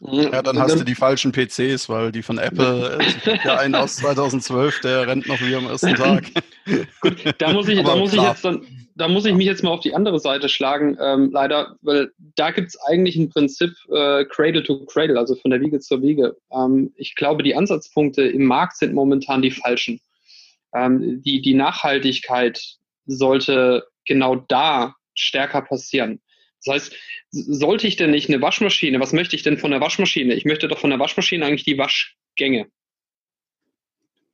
Ja, 0.00 0.42
dann 0.42 0.58
hast 0.58 0.78
du 0.78 0.84
die 0.84 0.94
falschen 0.94 1.32
PCs, 1.32 1.88
weil 1.88 2.12
die 2.12 2.22
von 2.22 2.38
Apple, 2.38 2.98
habe 3.26 3.38
ja 3.44 3.58
einen 3.58 3.74
aus 3.74 3.96
2012, 3.96 4.80
der 4.80 5.06
rennt 5.06 5.26
noch 5.26 5.40
wie 5.40 5.54
am 5.54 5.66
ersten 5.66 5.94
Tag. 5.94 6.24
Gut, 7.00 7.34
da 7.38 7.52
muss 7.52 7.68
ich, 7.68 7.82
da 7.82 7.96
muss 7.96 8.12
ich 8.12 8.22
jetzt 8.22 8.44
dann, 8.44 8.64
da 8.98 9.08
muss 9.08 9.24
ich 9.24 9.34
mich 9.34 9.46
jetzt 9.46 9.62
mal 9.62 9.70
auf 9.70 9.80
die 9.80 9.94
andere 9.94 10.18
Seite 10.18 10.48
schlagen, 10.48 10.96
ähm, 11.00 11.30
leider, 11.32 11.76
weil 11.82 12.10
da 12.36 12.50
gibt 12.50 12.68
es 12.68 12.80
eigentlich 12.82 13.16
ein 13.16 13.28
Prinzip 13.28 13.70
äh, 13.90 14.24
Cradle 14.24 14.62
to 14.62 14.84
Cradle, 14.86 15.18
also 15.18 15.36
von 15.36 15.50
der 15.50 15.60
Wiege 15.60 15.78
zur 15.80 16.02
Wiege. 16.02 16.36
Ähm, 16.52 16.92
ich 16.96 17.14
glaube, 17.14 17.42
die 17.42 17.54
Ansatzpunkte 17.54 18.22
im 18.22 18.44
Markt 18.44 18.76
sind 18.76 18.94
momentan 18.94 19.40
die 19.40 19.52
falschen. 19.52 20.00
Ähm, 20.74 21.22
die, 21.22 21.40
die 21.40 21.54
Nachhaltigkeit 21.54 22.60
sollte 23.06 23.84
genau 24.04 24.36
da 24.36 24.94
stärker 25.14 25.62
passieren. 25.62 26.20
Das 26.64 26.74
heißt, 26.74 26.96
sollte 27.30 27.86
ich 27.86 27.96
denn 27.96 28.10
nicht 28.10 28.28
eine 28.28 28.42
Waschmaschine, 28.42 29.00
was 29.00 29.12
möchte 29.12 29.36
ich 29.36 29.42
denn 29.42 29.58
von 29.58 29.70
der 29.70 29.80
Waschmaschine? 29.80 30.34
Ich 30.34 30.44
möchte 30.44 30.68
doch 30.68 30.78
von 30.78 30.90
der 30.90 30.98
Waschmaschine 30.98 31.46
eigentlich 31.46 31.64
die 31.64 31.78
Waschgänge. 31.78 32.66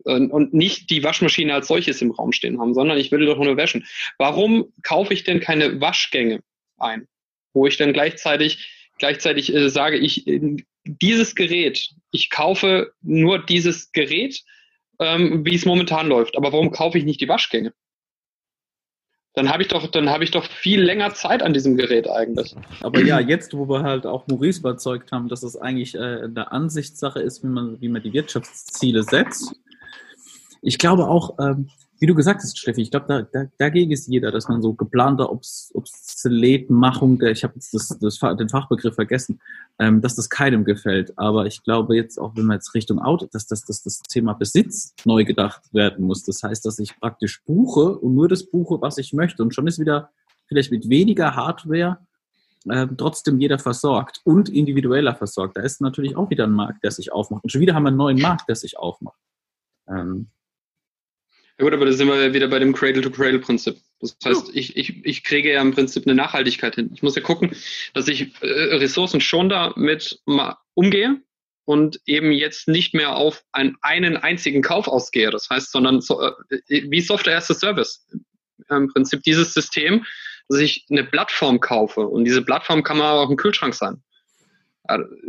Und 0.04 0.52
nicht 0.52 0.90
die 0.90 1.02
Waschmaschine 1.02 1.54
als 1.54 1.69
solches 1.69 2.02
im 2.02 2.11
Raum 2.11 2.33
stehen 2.33 2.61
haben, 2.61 2.75
sondern 2.75 2.99
ich 2.99 3.11
will 3.11 3.25
doch 3.25 3.38
nur 3.38 3.57
waschen. 3.57 3.87
Warum 4.19 4.73
kaufe 4.83 5.14
ich 5.14 5.25
denn 5.25 5.40
keine 5.40 5.81
Waschgänge 5.81 6.40
ein? 6.76 7.09
Wo 7.54 7.66
ich 7.66 7.78
dann 7.78 7.95
gleichzeitig, 7.95 8.90
gleichzeitig 8.99 9.54
äh, 9.54 9.71
sage, 9.71 9.97
ich, 9.97 10.26
äh, 10.26 10.59
dieses 10.85 11.35
Gerät, 11.35 11.90
ich 12.11 12.28
kaufe 12.28 12.93
nur 13.00 13.38
dieses 13.38 13.93
Gerät, 13.93 14.43
ähm, 14.99 15.45
wie 15.47 15.54
es 15.54 15.64
momentan 15.64 16.09
läuft. 16.09 16.37
Aber 16.37 16.52
warum 16.52 16.71
kaufe 16.71 16.99
ich 16.99 17.04
nicht 17.04 17.23
die 17.23 17.28
Waschgänge? 17.28 17.73
Dann 19.35 19.50
habe 19.50 19.62
ich 19.62 19.69
doch, 19.69 19.87
dann 19.88 20.09
habe 20.09 20.23
ich 20.23 20.31
doch 20.31 20.45
viel 20.45 20.81
länger 20.81 21.12
Zeit 21.14 21.43
an 21.43 21.53
diesem 21.53 21.76
Gerät 21.76 22.09
eigentlich. 22.09 22.55
Aber 22.83 23.03
ja, 23.03 23.19
jetzt, 23.19 23.57
wo 23.57 23.69
wir 23.69 23.83
halt 23.83 24.07
auch 24.07 24.26
Maurice 24.29 24.61
überzeugt 24.61 25.11
haben, 25.11 25.29
dass 25.29 25.43
es 25.43 25.57
eigentlich 25.57 25.97
äh, 25.97 26.23
eine 26.23 26.53
Ansichtssache 26.53 27.21
ist, 27.21 27.43
wie 27.43 27.49
man, 27.49 27.81
wie 27.81 27.88
man 27.88 28.03
die 28.03 28.12
Wirtschaftsziele 28.12 29.03
setzt. 29.03 29.57
Ich 30.62 30.79
glaube 30.79 31.09
auch, 31.09 31.37
ähm, 31.41 31.69
wie 32.01 32.07
du 32.07 32.15
gesagt 32.15 32.43
hast, 32.43 32.59
Steffi, 32.59 32.83
ich 32.83 32.91
glaube, 32.91 33.07
da, 33.09 33.23
da, 33.23 33.49
dagegen 33.59 33.93
ist 33.93 34.09
jeder, 34.09 34.31
dass 34.31 34.49
man 34.49 34.61
so 34.63 34.75
geplante 34.75 35.31
Obs 35.31 35.71
Obsoletmachung, 35.75 37.19
der, 37.19 37.31
ich 37.31 37.45
habe 37.45 37.55
jetzt 37.55 37.73
das, 37.73 37.97
das, 38.01 38.19
den 38.37 38.49
Fachbegriff 38.49 38.95
vergessen, 38.95 39.41
ähm, 39.79 40.01
dass 40.01 40.15
das 40.15 40.29
keinem 40.29 40.65
gefällt. 40.65 41.17
Aber 41.19 41.47
ich 41.47 41.63
glaube 41.63 41.97
jetzt 41.97 42.19
auch, 42.19 42.37
wenn 42.37 42.47
man 42.47 42.57
jetzt 42.57 42.75
Richtung 42.75 42.99
Auto, 42.99 43.27
dass, 43.33 43.47
dass, 43.47 43.65
dass 43.65 43.83
das 43.83 44.01
Thema 44.03 44.35
Besitz 44.35 44.95
neu 45.05 45.25
gedacht 45.25 45.63
werden 45.73 46.07
muss. 46.07 46.25
Das 46.25 46.43
heißt, 46.43 46.65
dass 46.65 46.79
ich 46.79 46.99
praktisch 46.99 47.43
buche 47.45 47.99
und 47.99 48.15
nur 48.15 48.29
das 48.29 48.45
buche, 48.45 48.81
was 48.81 48.99
ich 48.99 49.13
möchte. 49.13 49.43
Und 49.43 49.55
schon 49.55 49.67
ist 49.67 49.79
wieder 49.79 50.11
vielleicht 50.47 50.73
mit 50.73 50.89
weniger 50.89 51.35
Hardware 51.37 51.99
äh, 52.69 52.87
trotzdem 52.97 53.39
jeder 53.39 53.59
versorgt 53.59 54.21
und 54.25 54.49
individueller 54.49 55.15
versorgt. 55.15 55.57
Da 55.57 55.63
ist 55.63 55.81
natürlich 55.81 56.17
auch 56.17 56.31
wieder 56.31 56.45
ein 56.45 56.53
Markt, 56.53 56.83
der 56.83 56.91
sich 56.91 57.13
aufmacht. 57.13 57.45
Und 57.45 57.51
schon 57.51 57.61
wieder 57.61 57.75
haben 57.75 57.85
wir 57.85 57.89
einen 57.89 57.97
neuen 57.97 58.21
Markt, 58.21 58.49
der 58.49 58.57
sich 58.57 58.79
aufmacht. 58.79 59.19
Ähm, 59.87 60.29
ja 61.59 61.65
gut, 61.65 61.73
aber 61.73 61.87
da 61.87 61.93
sind 61.93 62.09
wir 62.09 62.35
wieder 62.35 62.49
bei 62.49 62.59
dem 62.59 62.73
Cradle-to-Cradle-Prinzip. 62.73 63.77
Das 64.01 64.17
heißt, 64.25 64.51
ich, 64.55 64.77
ich, 64.77 65.05
ich 65.05 65.23
kriege 65.23 65.53
ja 65.53 65.63
im 65.63 65.73
Prinzip 65.73 66.05
eine 66.07 66.15
Nachhaltigkeit 66.15 66.75
hin. 66.75 66.91
Ich 66.93 67.03
muss 67.03 67.15
ja 67.15 67.23
gucken, 67.23 67.55
dass 67.95 68.09
ich 68.09 68.33
äh, 68.43 68.47
Ressourcen 68.47 69.21
schon 69.21 69.49
damit 69.49 70.21
umgehe 70.75 71.21
und 71.65 72.01
eben 72.07 72.33
jetzt 72.33 72.69
nicht 72.69 72.93
mehr 72.93 73.17
auf 73.17 73.45
einen, 73.53 73.77
einen 73.83 74.17
einzigen 74.17 74.63
Kauf 74.63 74.89
ausgehe. 74.89 75.31
Das 75.31 75.49
heißt, 75.49 75.71
sondern 75.71 76.01
so, 76.01 76.21
äh, 76.21 76.33
wie 76.69 77.01
Software 77.01 77.37
as 77.37 77.51
a 77.51 77.55
Service. 77.55 78.07
Im 78.69 78.89
Prinzip 78.89 79.23
dieses 79.23 79.55
System, 79.55 80.05
dass 80.49 80.61
ich 80.61 80.87
eine 80.91 81.05
Plattform 81.05 81.61
kaufe 81.61 82.07
und 82.07 82.25
diese 82.25 82.43
Plattform 82.43 82.83
kann 82.83 82.99
mal 82.99 83.13
auch 83.13 83.31
ein 83.31 83.37
Kühlschrank 83.37 83.75
sein. 83.75 84.03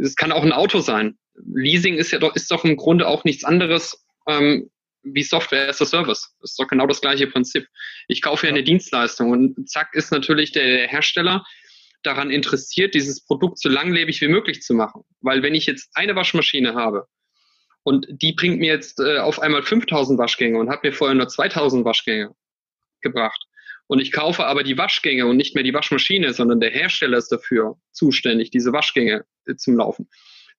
Es 0.01 0.15
kann 0.15 0.31
auch 0.31 0.43
ein 0.43 0.51
Auto 0.51 0.79
sein. 0.79 1.17
Leasing 1.35 1.95
ist 1.95 2.11
ja 2.11 2.19
doch, 2.19 2.35
ist 2.35 2.51
doch 2.51 2.65
im 2.65 2.75
Grunde 2.75 3.07
auch 3.07 3.23
nichts 3.23 3.45
anderes 3.45 4.05
ähm, 4.27 4.69
wie 5.05 5.23
Software 5.23 5.69
as 5.69 5.81
a 5.81 5.85
Service. 5.85 6.35
Das 6.41 6.51
ist 6.51 6.59
doch 6.59 6.67
genau 6.67 6.87
das 6.87 7.01
gleiche 7.01 7.27
Prinzip. 7.27 7.67
Ich 8.07 8.21
kaufe 8.21 8.47
ja 8.47 8.51
eine 8.51 8.63
Dienstleistung 8.63 9.31
und 9.31 9.69
zack 9.69 9.93
ist 9.93 10.11
natürlich 10.11 10.51
der 10.51 10.87
Hersteller 10.87 11.45
daran 12.03 12.29
interessiert, 12.29 12.93
dieses 12.93 13.23
Produkt 13.25 13.59
so 13.59 13.69
langlebig 13.69 14.21
wie 14.21 14.27
möglich 14.27 14.61
zu 14.61 14.73
machen. 14.73 15.03
Weil 15.21 15.41
wenn 15.43 15.55
ich 15.55 15.65
jetzt 15.65 15.89
eine 15.95 16.15
Waschmaschine 16.15 16.75
habe 16.75 17.07
und 17.83 18.07
die 18.09 18.33
bringt 18.33 18.59
mir 18.59 18.73
jetzt 18.73 18.99
äh, 18.99 19.19
auf 19.19 19.39
einmal 19.39 19.63
5000 19.63 20.19
Waschgänge 20.19 20.59
und 20.59 20.69
hat 20.69 20.83
mir 20.83 20.93
vorher 20.93 21.15
nur 21.15 21.27
2000 21.27 21.85
Waschgänge 21.85 22.35
gebracht 23.01 23.45
und 23.87 23.99
ich 23.99 24.11
kaufe 24.11 24.45
aber 24.45 24.63
die 24.63 24.77
Waschgänge 24.77 25.25
und 25.27 25.37
nicht 25.37 25.55
mehr 25.55 25.63
die 25.63 25.73
Waschmaschine, 25.73 26.33
sondern 26.33 26.59
der 26.59 26.71
Hersteller 26.71 27.17
ist 27.17 27.31
dafür 27.31 27.77
zuständig, 27.91 28.49
diese 28.49 28.73
Waschgänge 28.73 29.25
äh, 29.45 29.55
zum 29.55 29.77
Laufen, 29.77 30.09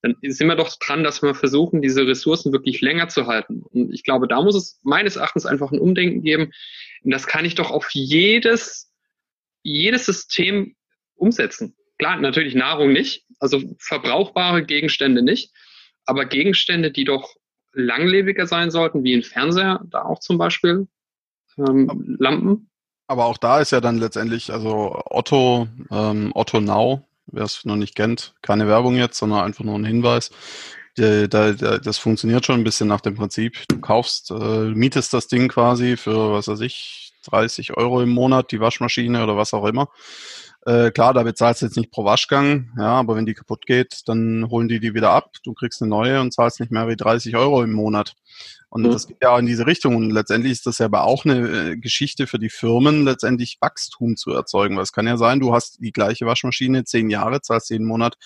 dann 0.03 0.17
sind 0.23 0.49
wir 0.49 0.57
doch 0.57 0.75
dran, 0.79 1.05
dass 1.05 1.23
wir 1.23 1.35
versuchen, 1.35 1.83
diese 1.83 2.07
Ressourcen 2.07 2.53
wirklich 2.53 2.81
länger 2.81 3.09
zu 3.09 3.27
halten. 3.27 3.63
Und 3.63 3.93
ich 3.93 4.05
glaube, 4.05 4.29
da 4.29 4.43
muss 4.43 4.55
es 4.55 4.79
meines 4.83 5.17
Erachtens 5.17 5.47
einfach 5.47 5.73
ein 5.73 5.81
Umdenken 5.81 6.23
geben. 6.23 6.53
Und 7.03 7.11
das 7.11 7.27
kann 7.27 7.45
ich 7.45 7.55
doch 7.55 7.71
auf 7.71 7.91
jedes, 7.93 8.93
jedes 9.63 10.07
System 10.07 10.77
umsetzen. 11.15 11.77
Klar, 11.99 12.21
natürlich 12.21 12.55
Nahrung 12.55 12.93
nicht, 12.93 13.25
also 13.39 13.63
verbrauchbare 13.79 14.65
Gegenstände 14.65 15.23
nicht, 15.23 15.53
aber 16.05 16.27
Gegenstände, 16.27 16.91
die 16.91 17.05
doch 17.05 17.35
langlebiger 17.73 18.47
sein 18.47 18.71
sollten, 18.71 19.03
wie 19.03 19.15
ein 19.15 19.23
Fernseher, 19.23 19.81
da 19.91 20.03
auch 20.03 20.21
zum 20.21 20.39
Beispiel, 20.39 20.89
ähm, 21.59 22.17
Lampen. 22.19 22.71
Aber 23.07 23.27
auch 23.27 23.39
da 23.39 23.61
ist 23.61 23.73
ja 23.73 23.81
dann 23.81 23.99
letztendlich, 23.99 24.53
also 24.53 25.01
Otto, 25.07 25.69
ähm, 25.91 26.33
Otto 26.35 26.61
Now 26.61 27.06
wer 27.27 27.45
es 27.45 27.65
noch 27.65 27.77
nicht 27.77 27.95
kennt, 27.95 28.35
keine 28.43 28.67
Werbung 28.69 28.97
jetzt, 28.97 29.19
sondern 29.19 29.45
einfach 29.45 29.65
nur 29.65 29.79
ein 29.79 29.85
Hinweis. 29.85 30.31
Da, 30.97 31.53
das 31.53 31.99
funktioniert 31.99 32.47
schon 32.47 32.61
ein 32.61 32.65
bisschen 32.65 32.89
nach 32.89 33.03
dem 33.03 33.17
Prinzip. 33.17 33.59
Du 33.69 33.79
kaufst, 33.81 34.31
äh, 34.31 34.35
mietest 34.35 35.13
das 35.13 35.29
Ding 35.29 35.49
quasi 35.49 35.99
für, 35.99 36.33
was 36.33 36.49
weiß 36.49 36.61
ich, 36.61 37.13
30 37.25 37.77
Euro 37.77 38.01
im 38.01 38.09
Monat, 38.11 38.51
die 38.51 38.61
Waschmaschine 38.61 39.23
oder 39.23 39.37
was 39.37 39.53
auch 39.53 39.67
immer. 39.67 39.91
Äh, 40.67 40.91
klar, 40.91 41.15
da 41.15 41.23
bezahlst 41.23 41.63
du 41.63 41.67
jetzt 41.67 41.77
nicht 41.77 41.93
pro 41.93 42.05
Waschgang, 42.05 42.73
ja, 42.77 42.89
aber 42.89 43.15
wenn 43.15 43.25
die 43.25 43.35
kaputt 43.35 43.67
geht, 43.67 44.03
dann 44.07 44.49
holen 44.51 44.67
die 44.67 44.81
die 44.81 44.95
wieder 44.95 45.11
ab. 45.11 45.37
Du 45.45 45.55
kriegst 45.55 45.81
eine 45.81 45.89
neue 45.89 46.21
und 46.21 46.35
zahlst 46.35 46.59
nicht 46.59 46.73
mehr 46.73 46.89
wie 46.89 46.97
30 46.97 47.37
Euro 47.37 47.63
im 47.63 47.73
Monat. 47.73 48.15
Und 48.69 48.83
mhm. 48.83 48.91
das 48.91 49.07
geht 49.07 49.19
ja 49.23 49.39
in 49.39 49.47
diese 49.47 49.65
Richtung. 49.65 49.95
Und 49.95 50.11
letztendlich 50.11 50.53
ist 50.53 50.67
das 50.67 50.79
ja 50.79 50.87
aber 50.87 51.05
auch 51.05 51.25
eine 51.25 51.71
äh, 51.71 51.77
Geschichte 51.77 52.27
für 52.27 52.41
die 52.41 52.51
Firmen, 52.51 53.05
letztendlich 53.05 53.59
Wachstum 53.61 54.17
zu 54.17 54.33
erzeugen. 54.33 54.75
Weil 54.75 54.83
es 54.83 54.93
kann 54.93 55.07
ja 55.07 55.17
sein, 55.17 55.39
du 55.39 55.55
hast 55.55 55.79
die 55.81 55.93
gleiche 55.93 56.27
Waschmaschine 56.27 56.83
zehn 56.83 57.11
Jahre, 57.11 57.41
zahlst 57.43 57.71
jeden 57.71 57.87
Monat 57.87 58.17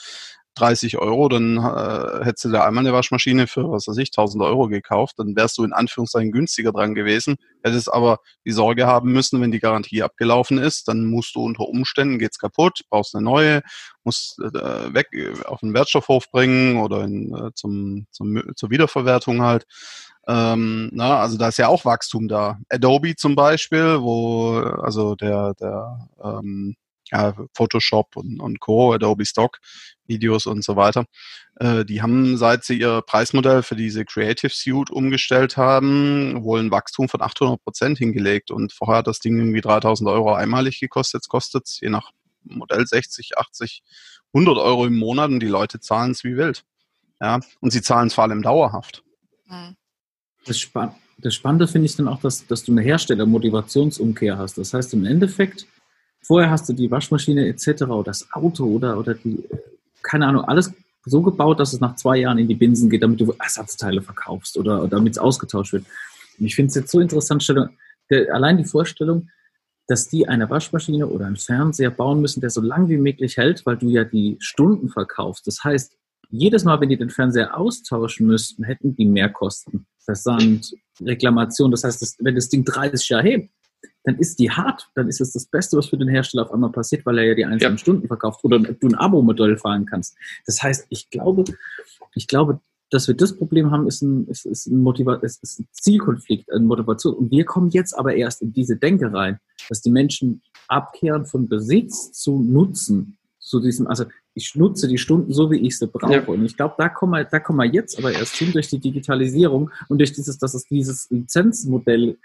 30 0.54 0.98
Euro, 0.98 1.28
dann 1.28 1.56
äh, 1.56 2.24
hättest 2.24 2.46
du 2.46 2.48
da 2.50 2.64
einmal 2.64 2.84
eine 2.84 2.92
Waschmaschine 2.92 3.46
für, 3.46 3.70
was 3.70 3.86
weiß 3.86 3.96
ich, 3.98 4.08
1000 4.08 4.42
Euro 4.42 4.68
gekauft, 4.68 5.18
dann 5.18 5.36
wärst 5.36 5.58
du 5.58 5.64
in 5.64 5.72
Anführungszeichen 5.72 6.32
günstiger 6.32 6.72
dran 6.72 6.94
gewesen, 6.94 7.36
hättest 7.62 7.92
aber 7.92 8.18
die 8.44 8.50
Sorge 8.52 8.86
haben 8.86 9.12
müssen, 9.12 9.40
wenn 9.40 9.52
die 9.52 9.60
Garantie 9.60 10.02
abgelaufen 10.02 10.58
ist, 10.58 10.88
dann 10.88 11.06
musst 11.06 11.34
du 11.34 11.44
unter 11.44 11.68
Umständen, 11.68 12.18
geht's 12.18 12.38
kaputt, 12.38 12.82
brauchst 12.90 13.14
eine 13.14 13.24
neue, 13.24 13.62
musst 14.04 14.38
äh, 14.40 14.94
weg 14.94 15.08
auf 15.46 15.60
den 15.60 15.74
Wertstoffhof 15.74 16.30
bringen 16.30 16.78
oder 16.78 17.04
in, 17.04 17.34
äh, 17.34 17.50
zum, 17.54 18.06
zum, 18.10 18.42
zur 18.56 18.70
Wiederverwertung 18.70 19.42
halt. 19.42 19.66
Ähm, 20.28 20.90
na, 20.92 21.18
also 21.18 21.38
da 21.38 21.48
ist 21.48 21.58
ja 21.58 21.68
auch 21.68 21.84
Wachstum 21.84 22.28
da. 22.28 22.58
Adobe 22.68 23.16
zum 23.16 23.34
Beispiel, 23.34 24.00
wo, 24.00 24.58
also 24.58 25.16
der, 25.16 25.54
der 25.54 26.08
ähm, 26.22 26.76
ja, 27.12 27.34
Photoshop 27.54 28.16
und, 28.16 28.40
und 28.40 28.60
Co., 28.60 28.92
Adobe 28.92 29.26
Stock, 29.26 29.58
Videos 30.06 30.46
und 30.46 30.64
so 30.64 30.76
weiter. 30.76 31.06
Äh, 31.56 31.84
die 31.84 32.02
haben, 32.02 32.36
seit 32.36 32.64
sie 32.64 32.78
ihr 32.78 33.02
Preismodell 33.02 33.62
für 33.62 33.76
diese 33.76 34.04
Creative 34.04 34.50
Suite 34.52 34.90
umgestellt 34.90 35.56
haben, 35.56 36.42
wohl 36.42 36.60
ein 36.60 36.70
Wachstum 36.70 37.08
von 37.08 37.22
800 37.22 37.62
Prozent 37.62 37.98
hingelegt. 37.98 38.50
Und 38.50 38.72
vorher 38.72 38.98
hat 38.98 39.06
das 39.06 39.18
Ding 39.20 39.38
irgendwie 39.38 39.60
3000 39.60 40.08
Euro 40.08 40.34
einmalig 40.34 40.80
gekostet. 40.80 41.20
Jetzt 41.20 41.28
kostet 41.28 41.66
es 41.66 41.80
je 41.80 41.90
nach 41.90 42.10
Modell 42.42 42.86
60, 42.86 43.38
80, 43.38 43.82
100 44.32 44.58
Euro 44.58 44.86
im 44.86 44.96
Monat 44.96 45.30
und 45.30 45.40
die 45.40 45.48
Leute 45.48 45.80
zahlen 45.80 46.12
es 46.12 46.24
wie 46.24 46.36
wild. 46.36 46.64
Ja, 47.20 47.40
und 47.60 47.70
sie 47.70 47.82
zahlen 47.82 48.06
es 48.06 48.14
vor 48.14 48.24
allem 48.24 48.42
dauerhaft. 48.42 49.02
Hm. 49.46 49.76
Das, 50.46 50.58
Spann 50.58 50.94
das 51.18 51.34
Spannende 51.34 51.68
finde 51.68 51.86
ich 51.86 51.96
dann 51.96 52.08
auch, 52.08 52.20
dass, 52.20 52.46
dass 52.46 52.64
du 52.64 52.72
eine 52.72 52.80
Hersteller-Motivationsumkehr 52.80 54.38
hast. 54.38 54.56
Das 54.56 54.72
heißt, 54.72 54.94
im 54.94 55.04
Endeffekt, 55.04 55.66
vorher 56.22 56.50
hast 56.50 56.68
du 56.68 56.72
die 56.72 56.90
Waschmaschine 56.90 57.46
etc. 57.46 57.82
oder 57.82 58.04
das 58.04 58.28
Auto 58.32 58.64
oder, 58.64 58.98
oder 58.98 59.14
die, 59.14 59.44
keine 60.02 60.26
Ahnung, 60.26 60.44
alles 60.44 60.72
so 61.04 61.22
gebaut, 61.22 61.60
dass 61.60 61.72
es 61.72 61.80
nach 61.80 61.96
zwei 61.96 62.18
Jahren 62.18 62.38
in 62.38 62.48
die 62.48 62.54
Binsen 62.54 62.90
geht, 62.90 63.02
damit 63.02 63.20
du 63.20 63.34
Ersatzteile 63.38 64.02
verkaufst 64.02 64.58
oder, 64.58 64.80
oder 64.80 64.88
damit 64.88 65.14
es 65.14 65.18
ausgetauscht 65.18 65.72
wird. 65.72 65.84
Und 66.38 66.46
ich 66.46 66.54
finde 66.54 66.68
es 66.68 66.74
jetzt 66.74 66.90
so 66.90 67.00
interessant, 67.00 67.46
der, 68.10 68.34
allein 68.34 68.58
die 68.58 68.64
Vorstellung, 68.64 69.28
dass 69.86 70.08
die 70.08 70.28
eine 70.28 70.48
Waschmaschine 70.48 71.06
oder 71.06 71.26
einen 71.26 71.36
Fernseher 71.36 71.90
bauen 71.90 72.20
müssen, 72.20 72.40
der 72.40 72.50
so 72.50 72.60
lang 72.60 72.88
wie 72.88 72.96
möglich 72.96 73.36
hält, 73.36 73.66
weil 73.66 73.76
du 73.76 73.88
ja 73.88 74.04
die 74.04 74.36
Stunden 74.40 74.88
verkaufst. 74.88 75.46
Das 75.46 75.64
heißt, 75.64 75.96
jedes 76.28 76.64
Mal, 76.64 76.80
wenn 76.80 76.88
die 76.88 76.96
den 76.96 77.10
Fernseher 77.10 77.56
austauschen 77.56 78.26
müssten, 78.26 78.62
hätten 78.62 78.94
die 78.94 79.04
mehr 79.04 79.30
Kosten. 79.30 79.86
Versand, 79.98 80.72
Reklamation. 81.00 81.72
Das 81.72 81.82
heißt, 81.82 82.18
wenn 82.20 82.36
das 82.36 82.48
Ding 82.48 82.64
30 82.64 83.08
Jahre 83.08 83.24
hebt, 83.24 83.50
dann 84.04 84.16
ist 84.18 84.38
die 84.38 84.50
hart, 84.50 84.90
dann 84.94 85.08
ist 85.08 85.20
es 85.20 85.32
das 85.32 85.46
Beste, 85.46 85.76
was 85.76 85.88
für 85.88 85.98
den 85.98 86.08
Hersteller 86.08 86.44
auf 86.44 86.52
einmal 86.52 86.72
passiert, 86.72 87.04
weil 87.04 87.18
er 87.18 87.26
ja 87.26 87.34
die 87.34 87.44
einzelnen 87.44 87.76
ja. 87.76 87.78
Stunden 87.78 88.06
verkauft 88.06 88.42
oder 88.44 88.58
du 88.58 88.88
ein 88.88 88.94
Abo-Modell 88.94 89.56
fahren 89.56 89.86
kannst. 89.86 90.16
Das 90.46 90.62
heißt, 90.62 90.86
ich 90.88 91.10
glaube, 91.10 91.44
ich 92.14 92.26
glaube, 92.26 92.60
dass 92.90 93.06
wir 93.06 93.14
das 93.14 93.36
Problem 93.36 93.70
haben, 93.70 93.86
ist 93.86 94.02
ein, 94.02 94.26
ist, 94.26 94.46
ist 94.46 94.66
ein, 94.66 94.78
Motiva 94.78 95.14
ist, 95.16 95.42
ist 95.42 95.60
ein 95.60 95.68
Zielkonflikt, 95.70 96.50
eine 96.52 96.64
Motivation. 96.64 97.14
Und 97.14 97.30
wir 97.30 97.44
kommen 97.44 97.70
jetzt 97.70 97.96
aber 97.96 98.14
erst 98.14 98.42
in 98.42 98.52
diese 98.52 98.76
Denke 98.76 99.12
rein, 99.12 99.38
dass 99.68 99.80
die 99.80 99.90
Menschen 99.90 100.42
abkehren 100.66 101.24
von 101.24 101.48
Besitz 101.48 102.12
zu 102.12 102.40
Nutzen, 102.42 103.16
zu 103.38 103.60
diesem, 103.60 103.86
also 103.86 104.04
ich 104.34 104.54
nutze 104.54 104.86
die 104.86 104.98
Stunden 104.98 105.32
so, 105.32 105.50
wie 105.50 105.66
ich 105.66 105.78
sie 105.78 105.86
brauche. 105.86 106.14
Ja. 106.14 106.24
Und 106.24 106.44
ich 106.44 106.56
glaube, 106.56 106.74
da 106.78 106.88
kommen 106.88 107.12
wir, 107.12 107.24
da 107.24 107.40
kommen 107.40 107.58
wir 107.58 107.66
jetzt 107.66 107.98
aber 107.98 108.12
erst 108.12 108.36
hin 108.36 108.52
durch 108.52 108.68
die 108.68 108.78
Digitalisierung 108.78 109.70
und 109.88 109.98
durch 109.98 110.12
dieses, 110.12 110.38
dass 110.38 110.54
es 110.54 110.64
dieses 110.66 111.08
Lizenzmodell 111.10 112.18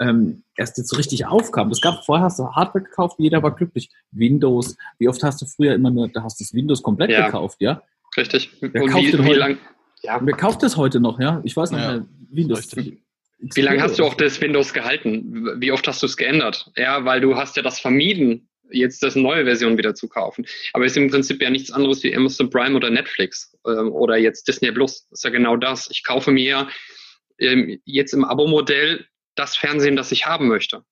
ähm, 0.00 0.42
erst 0.56 0.78
jetzt 0.78 0.88
so 0.88 0.96
richtig 0.96 1.26
aufkam. 1.26 1.70
Es 1.70 1.80
gab 1.80 2.04
vorher 2.04 2.24
hast 2.24 2.38
du 2.38 2.50
Hardware 2.50 2.84
gekauft, 2.84 3.16
jeder 3.18 3.42
war 3.42 3.54
glücklich. 3.54 3.90
Windows, 4.10 4.76
wie 4.98 5.08
oft 5.08 5.22
hast 5.22 5.40
du 5.42 5.46
früher 5.46 5.74
immer 5.74 5.90
nur, 5.90 6.08
da 6.08 6.22
hast 6.22 6.40
du 6.40 6.44
das 6.44 6.54
Windows 6.54 6.82
komplett 6.82 7.10
ja. 7.10 7.26
gekauft, 7.26 7.58
ja? 7.60 7.82
Richtig. 8.16 8.50
Wer 8.60 8.82
und 8.82 8.90
kauft 8.90 9.04
wie, 9.04 9.24
wie 9.24 9.34
lang? 9.34 9.58
Ja. 10.02 10.18
Wer 10.22 10.34
kauft 10.34 10.62
das 10.62 10.76
heute 10.76 11.00
noch, 11.00 11.20
ja? 11.20 11.40
Ich 11.44 11.56
weiß 11.56 11.70
nicht 11.70 11.80
ja. 11.80 11.92
mehr, 11.92 12.06
Windows. 12.30 12.76
Richtig. 12.76 13.02
Wie 13.38 13.60
lange 13.62 13.82
hast 13.82 13.98
du 13.98 14.04
auch 14.04 14.14
das 14.14 14.40
Windows 14.40 14.74
gehalten? 14.74 15.60
Wie 15.60 15.72
oft 15.72 15.86
hast 15.86 16.02
du 16.02 16.06
es 16.06 16.16
geändert? 16.16 16.70
Ja, 16.76 17.04
weil 17.04 17.20
du 17.20 17.36
hast 17.36 17.56
ja 17.56 17.62
das 17.62 17.80
vermieden, 17.80 18.48
jetzt 18.70 19.02
das 19.02 19.16
neue 19.16 19.44
Version 19.44 19.78
wieder 19.78 19.94
zu 19.94 20.08
kaufen. 20.08 20.44
Aber 20.72 20.84
es 20.84 20.92
ist 20.92 20.98
im 20.98 21.10
Prinzip 21.10 21.40
ja 21.40 21.50
nichts 21.50 21.70
anderes 21.70 22.02
wie 22.02 22.14
Amazon 22.14 22.50
Prime 22.50 22.76
oder 22.76 22.90
Netflix 22.90 23.56
ähm, 23.66 23.92
oder 23.92 24.16
jetzt 24.16 24.46
Disney 24.46 24.70
Plus. 24.72 25.08
Das 25.08 25.20
ist 25.20 25.24
ja 25.24 25.30
genau 25.30 25.56
das. 25.56 25.90
Ich 25.90 26.04
kaufe 26.04 26.30
mir 26.30 26.68
ähm, 27.38 27.80
jetzt 27.84 28.12
im 28.12 28.24
Abo-Modell 28.24 29.06
das 29.34 29.56
Fernsehen, 29.56 29.96
das 29.96 30.12
ich 30.12 30.26
haben 30.26 30.48
möchte. 30.48 30.84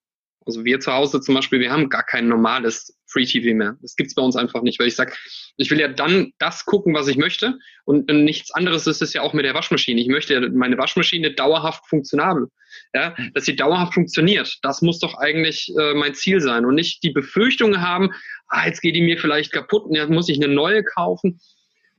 Also 0.48 0.64
wir 0.64 0.80
zu 0.80 0.92
Hause 0.92 1.20
zum 1.20 1.34
Beispiel, 1.34 1.60
wir 1.60 1.70
haben 1.70 1.90
gar 1.90 2.04
kein 2.04 2.26
normales 2.26 2.96
Free 3.06 3.26
TV 3.26 3.54
mehr. 3.54 3.76
Das 3.82 3.96
gibt's 3.96 4.14
bei 4.14 4.22
uns 4.22 4.34
einfach 4.34 4.62
nicht, 4.62 4.80
weil 4.80 4.88
ich 4.88 4.96
sage, 4.96 5.12
ich 5.58 5.70
will 5.70 5.78
ja 5.78 5.88
dann 5.88 6.32
das 6.38 6.64
gucken, 6.64 6.94
was 6.94 7.06
ich 7.06 7.18
möchte 7.18 7.58
und 7.84 8.06
nichts 8.08 8.50
anderes 8.52 8.86
ist 8.86 9.02
es 9.02 9.12
ja 9.12 9.20
auch 9.20 9.34
mit 9.34 9.44
der 9.44 9.52
Waschmaschine. 9.52 10.00
Ich 10.00 10.08
möchte 10.08 10.32
ja 10.32 10.48
meine 10.48 10.78
Waschmaschine 10.78 11.34
dauerhaft 11.34 11.86
funktionabel, 11.86 12.48
ja, 12.94 13.14
dass 13.34 13.44
sie 13.44 13.56
dauerhaft 13.56 13.92
funktioniert. 13.92 14.58
Das 14.62 14.80
muss 14.80 15.00
doch 15.00 15.18
eigentlich 15.18 15.70
äh, 15.78 15.92
mein 15.92 16.14
Ziel 16.14 16.40
sein 16.40 16.64
und 16.64 16.76
nicht 16.76 17.02
die 17.02 17.10
Befürchtung 17.10 17.82
haben, 17.82 18.14
ah, 18.48 18.66
jetzt 18.66 18.80
geht 18.80 18.96
die 18.96 19.02
mir 19.02 19.18
vielleicht 19.18 19.52
kaputt 19.52 19.84
und 19.84 19.96
jetzt 19.96 20.10
muss 20.10 20.30
ich 20.30 20.42
eine 20.42 20.52
neue 20.52 20.82
kaufen. 20.82 21.40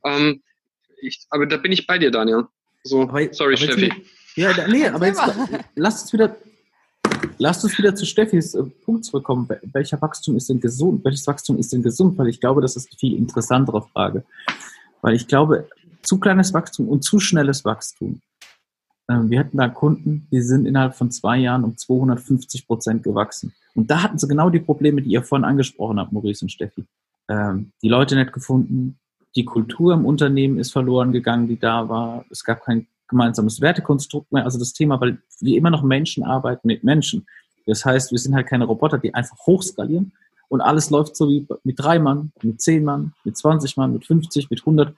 Ähm, 0.04 0.42
ich, 1.02 1.20
aber 1.30 1.46
da 1.46 1.58
bin 1.58 1.72
ich 1.72 1.86
bei 1.86 2.00
dir, 2.00 2.10
Daniel. 2.10 2.46
So, 2.84 3.04
aber, 3.04 3.32
sorry, 3.32 3.54
aber 3.54 3.58
Steffi. 3.58 3.94
Ja, 4.40 4.52
nee, 4.70 4.88
aber 4.88 5.08
jetzt 5.08 5.22
lasst 5.76 6.04
uns 6.04 6.14
wieder, 6.14 6.34
lasst 7.40 7.62
uns 7.66 7.78
wieder 7.78 7.94
zu 7.94 8.06
Steffis 8.06 8.56
äh, 8.56 8.64
Punkt 8.64 9.04
zurückkommen. 9.04 9.50
Welcher 9.74 10.02
Wachstum 10.02 10.38
ist 10.38 10.48
denn 10.48 10.62
gesund? 10.62 11.04
Welches 11.04 11.28
Wachstum 11.28 11.58
ist 11.58 11.74
denn 11.74 11.84
gesund? 11.84 12.18
Weil 12.18 12.30
ich 12.30 12.40
glaube, 12.40 12.62
das 12.62 12.78
ist 12.78 12.90
eine 12.90 12.98
viel 12.98 13.18
interessantere 13.18 13.82
Frage. 13.82 14.24
Weil 15.02 15.16
ich 15.16 15.28
glaube, 15.28 15.68
zu 16.04 16.22
kleines 16.22 16.54
Wachstum 16.54 16.88
und 16.88 17.04
zu 17.04 17.20
schnelles 17.20 17.66
Wachstum. 17.66 18.22
Ähm, 19.10 19.30
wir 19.30 19.42
hatten 19.42 19.58
da 19.58 19.68
Kunden, 19.68 20.30
die 20.32 20.42
sind 20.42 20.66
innerhalb 20.66 20.96
von 20.96 21.12
zwei 21.12 21.38
Jahren 21.38 21.66
um 21.66 21.76
250 21.76 22.66
Prozent 22.66 23.04
gewachsen. 23.04 23.54
Und 23.76 23.92
da 23.92 24.04
hatten 24.04 24.18
sie 24.18 24.28
genau 24.30 24.50
die 24.50 24.62
Probleme, 24.62 25.02
die 25.02 25.10
ihr 25.10 25.24
vorhin 25.24 25.44
angesprochen 25.44 26.00
habt, 26.00 26.14
Maurice 26.14 26.46
und 26.46 26.50
Steffi. 26.50 26.86
Ähm, 27.28 27.74
die 27.82 27.90
Leute 27.90 28.16
nicht 28.16 28.32
gefunden, 28.32 29.00
die 29.36 29.44
Kultur 29.44 29.94
im 29.94 30.06
Unternehmen 30.06 30.60
ist 30.60 30.72
verloren 30.72 31.12
gegangen, 31.12 31.50
die 31.50 31.60
da 31.60 31.90
war. 31.90 32.24
Es 32.30 32.46
gab 32.46 32.64
kein 32.64 32.88
gemeinsames 33.10 33.60
Wertekonstrukt 33.60 34.32
mehr. 34.32 34.46
Also 34.46 34.58
das 34.58 34.74
Thema, 34.74 35.02
weil 35.02 35.18
wir 35.40 35.58
immer 35.58 35.70
noch 35.70 35.84
Menschen 35.84 36.24
arbeiten 36.24 36.68
mit 36.68 36.84
Menschen. 36.84 37.28
Das 37.66 37.86
heißt, 37.86 38.12
wir 38.12 38.20
sind 38.20 38.36
halt 38.36 38.48
keine 38.48 38.66
Roboter, 38.66 38.98
die 38.98 39.14
einfach 39.14 39.38
hochskalieren 39.46 40.14
und 40.48 40.62
alles 40.62 40.90
läuft 40.90 41.16
so 41.16 41.30
wie 41.30 41.48
mit 41.64 41.80
drei 41.80 42.00
Mann, 42.00 42.32
mit 42.42 42.62
zehn 42.62 42.84
Mann, 42.84 43.14
mit 43.24 43.38
20 43.38 43.78
Mann, 43.78 43.94
mit 43.94 44.06
50, 44.06 44.50
mit 44.50 44.62
100. 44.62 44.96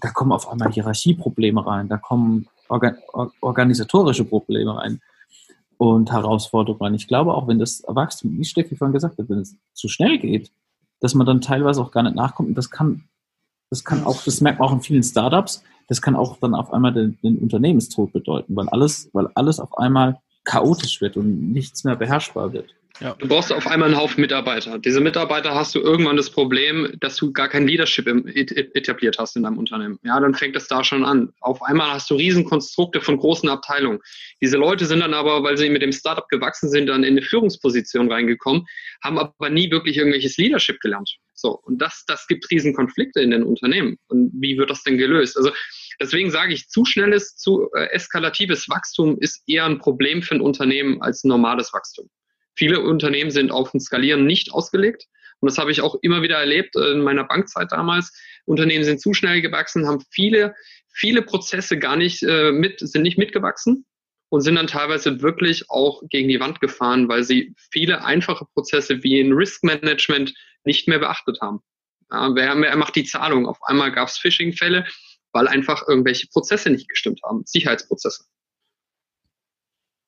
Da 0.00 0.10
kommen 0.10 0.32
auf 0.32 0.48
einmal 0.48 0.72
Hierarchieprobleme 0.72 1.64
rein, 1.64 1.88
da 1.88 1.98
kommen 1.98 2.48
organ 2.68 2.96
organisatorische 3.40 4.24
Probleme 4.24 4.76
rein 4.76 5.00
und 5.76 6.10
Herausforderungen. 6.10 6.94
Ich 6.94 7.06
glaube 7.06 7.34
auch, 7.34 7.46
wenn 7.46 7.58
das 7.58 7.82
Wachstum, 7.86 8.38
wie 8.38 8.44
Steffi 8.44 8.76
vorhin 8.76 8.94
gesagt 8.94 9.18
hat, 9.18 9.28
wenn 9.28 9.38
es 9.38 9.56
zu 9.72 9.88
schnell 9.88 10.18
geht, 10.18 10.50
dass 11.00 11.14
man 11.14 11.26
dann 11.26 11.42
teilweise 11.42 11.82
auch 11.82 11.90
gar 11.90 12.02
nicht 12.02 12.16
nachkommt. 12.16 12.48
Und 12.48 12.54
das 12.54 12.70
kann, 12.70 13.04
das 13.70 13.84
kann 13.84 14.04
auch, 14.04 14.22
das 14.24 14.40
merkt 14.40 14.58
man 14.58 14.68
auch 14.68 14.72
in 14.72 14.80
vielen 14.80 15.02
Startups, 15.02 15.62
das 15.88 16.02
kann 16.02 16.16
auch 16.16 16.38
dann 16.38 16.54
auf 16.54 16.72
einmal 16.72 16.92
den, 16.92 17.18
den 17.22 17.38
Unternehmenstod 17.38 18.12
bedeuten, 18.12 18.56
weil 18.56 18.68
alles, 18.68 19.10
weil 19.12 19.28
alles 19.34 19.60
auf 19.60 19.76
einmal 19.78 20.18
chaotisch 20.44 21.00
wird 21.00 21.16
und 21.16 21.52
nichts 21.52 21.84
mehr 21.84 21.96
beherrschbar 21.96 22.52
wird. 22.52 22.74
Ja. 23.00 23.16
Du 23.18 23.26
brauchst 23.26 23.52
auf 23.52 23.66
einmal 23.66 23.88
einen 23.88 23.98
Haufen 23.98 24.20
Mitarbeiter. 24.20 24.78
Diese 24.78 25.00
Mitarbeiter 25.00 25.52
hast 25.54 25.74
du 25.74 25.80
irgendwann 25.80 26.16
das 26.16 26.30
Problem, 26.30 26.92
dass 27.00 27.16
du 27.16 27.32
gar 27.32 27.48
kein 27.48 27.66
Leadership 27.66 28.06
etabliert 28.06 29.18
hast 29.18 29.34
in 29.34 29.42
deinem 29.42 29.58
Unternehmen. 29.58 29.98
Ja, 30.04 30.20
dann 30.20 30.34
fängt 30.34 30.54
es 30.54 30.68
da 30.68 30.84
schon 30.84 31.04
an. 31.04 31.32
Auf 31.40 31.60
einmal 31.62 31.92
hast 31.92 32.08
du 32.10 32.14
Riesenkonstrukte 32.14 33.00
von 33.00 33.16
großen 33.16 33.48
Abteilungen. 33.48 33.98
Diese 34.40 34.58
Leute 34.58 34.86
sind 34.86 35.00
dann 35.00 35.12
aber, 35.12 35.42
weil 35.42 35.56
sie 35.56 35.70
mit 35.70 35.82
dem 35.82 35.90
Startup 35.90 36.28
gewachsen 36.28 36.70
sind, 36.70 36.86
dann 36.86 37.02
in 37.02 37.14
eine 37.14 37.22
Führungsposition 37.22 38.12
reingekommen, 38.12 38.64
haben 39.02 39.18
aber 39.18 39.50
nie 39.50 39.72
wirklich 39.72 39.96
irgendwelches 39.96 40.36
Leadership 40.36 40.78
gelernt. 40.80 41.18
So. 41.34 41.58
Und 41.62 41.78
das, 41.78 42.04
das 42.06 42.26
gibt 42.26 42.50
Riesenkonflikte 42.50 43.20
in 43.20 43.30
den 43.30 43.42
Unternehmen. 43.42 43.96
Und 44.08 44.30
wie 44.34 44.56
wird 44.56 44.70
das 44.70 44.82
denn 44.82 44.98
gelöst? 44.98 45.36
Also, 45.36 45.50
Deswegen 46.00 46.30
sage 46.30 46.54
ich, 46.54 46.68
zu 46.68 46.84
schnelles, 46.84 47.36
zu 47.36 47.70
äh, 47.74 47.86
eskalatives 47.92 48.68
Wachstum 48.68 49.18
ist 49.20 49.42
eher 49.46 49.64
ein 49.64 49.78
Problem 49.78 50.22
für 50.22 50.34
ein 50.34 50.40
Unternehmen 50.40 51.00
als 51.02 51.24
normales 51.24 51.72
Wachstum. 51.72 52.08
Viele 52.56 52.80
Unternehmen 52.80 53.30
sind 53.30 53.50
auf 53.50 53.72
ein 53.74 53.80
Skalieren 53.80 54.26
nicht 54.26 54.52
ausgelegt. 54.52 55.06
Und 55.40 55.50
das 55.50 55.58
habe 55.58 55.70
ich 55.70 55.82
auch 55.82 55.96
immer 56.02 56.22
wieder 56.22 56.38
erlebt 56.38 56.76
in 56.76 57.00
meiner 57.00 57.24
Bankzeit 57.24 57.70
damals. 57.70 58.12
Unternehmen 58.46 58.84
sind 58.84 59.00
zu 59.00 59.12
schnell 59.14 59.40
gewachsen, 59.40 59.86
haben 59.86 60.02
viele, 60.10 60.54
viele 60.92 61.22
Prozesse 61.22 61.78
gar 61.78 61.96
nicht 61.96 62.22
äh, 62.22 62.52
mit, 62.52 62.80
sind 62.80 63.02
nicht 63.02 63.18
mitgewachsen 63.18 63.84
und 64.30 64.40
sind 64.40 64.54
dann 64.54 64.66
teilweise 64.66 65.20
wirklich 65.22 65.70
auch 65.70 66.02
gegen 66.08 66.28
die 66.28 66.40
Wand 66.40 66.60
gefahren, 66.60 67.08
weil 67.08 67.24
sie 67.24 67.54
viele 67.72 68.04
einfache 68.04 68.46
Prozesse 68.54 69.02
wie 69.02 69.18
in 69.18 69.32
Risk 69.32 69.64
Management 69.64 70.32
nicht 70.64 70.88
mehr 70.88 70.98
beachtet 70.98 71.40
haben. 71.40 71.60
Ja, 72.10 72.34
wer, 72.34 72.56
wer 72.60 72.76
macht 72.76 72.96
die 72.96 73.04
Zahlung? 73.04 73.46
Auf 73.46 73.62
einmal 73.62 73.92
gab 73.92 74.08
es 74.08 74.18
Phishing-Fälle, 74.18 74.86
weil 75.32 75.48
einfach 75.48 75.86
irgendwelche 75.88 76.28
Prozesse 76.28 76.70
nicht 76.70 76.88
gestimmt 76.88 77.20
haben, 77.24 77.42
Sicherheitsprozesse. 77.44 78.24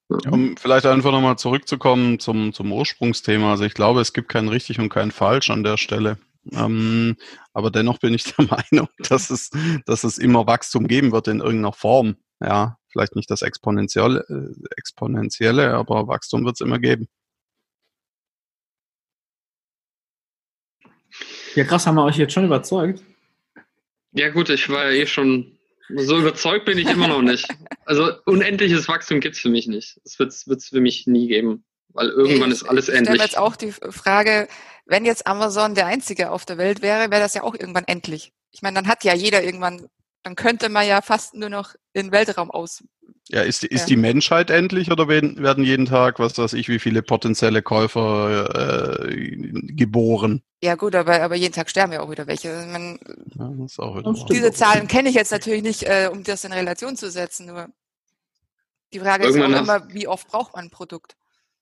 Um 0.09 0.57
vielleicht 0.57 0.87
einfach 0.87 1.11
nochmal 1.11 1.37
zurückzukommen 1.37 2.21
zum, 2.21 2.53
zum 2.53 2.73
Ursprungsthema. 2.73 3.51
Also 3.51 3.65
ich 3.65 3.75
glaube, 3.75 4.01
es 4.01 4.13
gibt 4.13 4.29
kein 4.29 4.49
richtig 4.49 4.79
und 4.79 4.89
kein 4.89 5.11
falsch 5.11 5.51
an 5.51 5.65
der 5.65 5.77
Stelle. 5.77 6.19
Ähm, 6.53 7.17
aber 7.53 7.73
dennoch 7.73 7.99
bin 7.99 8.15
ich 8.15 8.25
der 8.25 8.45
Meinung, 8.73 8.89
dass 8.99 9.31
es, 9.31 9.51
dass 9.85 10.05
es 10.05 10.19
immer 10.19 10.47
Wachstum 10.47 10.87
geben 10.87 11.11
wird 11.11 11.27
in 11.29 11.41
irgendeiner 11.41 11.73
Form. 11.73 12.17
Ja, 12.41 12.79
vielleicht 12.89 13.17
nicht 13.17 13.31
das 13.31 13.43
exponentielle, 13.43 14.25
äh, 14.29 14.69
exponentielle 14.77 15.75
aber 15.75 16.07
Wachstum 16.07 16.45
wird 16.45 16.57
es 16.57 16.61
immer 16.61 16.79
geben. 16.79 17.09
Ja, 21.57 21.65
krass, 21.65 21.87
haben 21.87 21.97
wir 21.97 22.05
euch 22.05 22.17
jetzt 22.17 22.35
schon 22.35 22.45
überzeugt? 22.45 23.03
Ja, 24.13 24.29
gut, 24.29 24.51
ich 24.51 24.69
war 24.69 24.91
ja 24.91 25.03
eh 25.03 25.07
schon 25.07 25.57
so 25.89 26.19
überzeugt 26.19 26.65
bin 26.65 26.79
ich 26.79 26.89
immer 26.89 27.09
noch 27.09 27.23
nicht. 27.23 27.49
Also 27.85 28.13
unendliches 28.25 28.89
Wachstum 28.89 29.21
gibt 29.21 29.37
es 29.37 29.41
für 29.41 29.49
mich 29.49 29.67
nicht. 29.67 30.01
Das 30.05 30.19
wird 30.19 30.33
es 30.33 30.69
für 30.69 30.81
mich 30.81 31.07
nie 31.07 31.29
geben, 31.29 31.65
weil 31.89 32.09
irgendwann 32.09 32.51
ich 32.51 32.57
ist 32.57 32.65
alles 32.65 32.89
endlich. 32.89 33.15
Ich 33.15 33.15
stelle 33.15 33.25
jetzt 33.25 33.39
auch 33.39 33.57
die 33.57 33.73
Frage, 33.73 34.49
wenn 34.85 35.05
jetzt 35.05 35.27
Amazon 35.27 35.75
der 35.75 35.87
einzige 35.87 36.31
auf 36.31 36.45
der 36.45 36.59
Welt 36.59 36.83
wäre, 36.83 37.11
wäre 37.11 37.21
das 37.21 37.35
ja 37.35 37.43
auch 37.43 37.55
irgendwann 37.55 37.85
endlich. 37.85 38.33
Ich 38.51 38.63
meine, 38.63 38.75
dann 38.75 38.89
hat 38.89 39.05
ja 39.05 39.15
jeder 39.15 39.43
irgendwann, 39.43 39.87
dann 40.27 40.35
könnte 40.35 40.69
man 40.71 40.85
ja 40.85 41.03
fast 41.03 41.35
nur 41.35 41.49
noch 41.49 41.77
in 41.93 42.07
den 42.07 42.13
Weltraum 42.13 42.51
aus. 42.51 42.83
Ja, 43.29 43.43
ist, 43.43 43.63
die, 43.63 43.69
ist 43.69 43.83
ja. 43.83 43.87
die 43.87 43.97
Menschheit 43.97 44.51
endlich 44.51 44.91
oder 44.91 45.07
werden 45.07 45.63
jeden 45.63 45.87
Tag, 45.87 46.19
was 46.19 46.37
weiß 46.37 46.55
ich, 46.55 46.69
wie 46.69 46.81
viele 46.81 47.01
potenzielle 47.03 47.63
Käufer 47.63 49.09
äh, 49.09 49.37
geboren? 49.73 50.43
Ja 50.65 50.75
gut, 50.75 50.97
aber, 50.97 51.23
aber 51.23 51.37
jeden 51.37 51.55
Tag 51.55 51.71
sterben 51.71 51.93
ja 51.93 52.01
auch 52.01 52.11
wieder 52.11 52.27
welche. 52.27 52.51
Also 52.51 52.69
man, 52.73 52.99
ja, 53.39 53.53
das 53.57 53.71
ist 53.71 53.79
auch 53.79 53.97
wieder 53.97 54.13
diese 54.29 54.51
Zahlen 54.51 54.89
kenne 54.89 55.11
ich 55.11 55.15
jetzt 55.15 55.31
natürlich 55.31 55.63
nicht, 55.63 55.85
äh, 55.85 56.11
um 56.11 56.25
das 56.25 56.43
in 56.43 56.53
Relation 56.53 56.97
zu 56.97 57.09
setzen. 57.09 57.47
Nur 57.47 57.69
die 58.93 58.99
Frage 58.99 59.27
Irgendwann 59.27 59.53
ist 59.53 59.59
auch 59.59 59.63
immer, 59.63 59.95
wie 59.95 60.09
oft 60.09 60.27
braucht 60.27 60.57
man 60.57 60.65
ein 60.65 60.71
Produkt? 60.71 61.17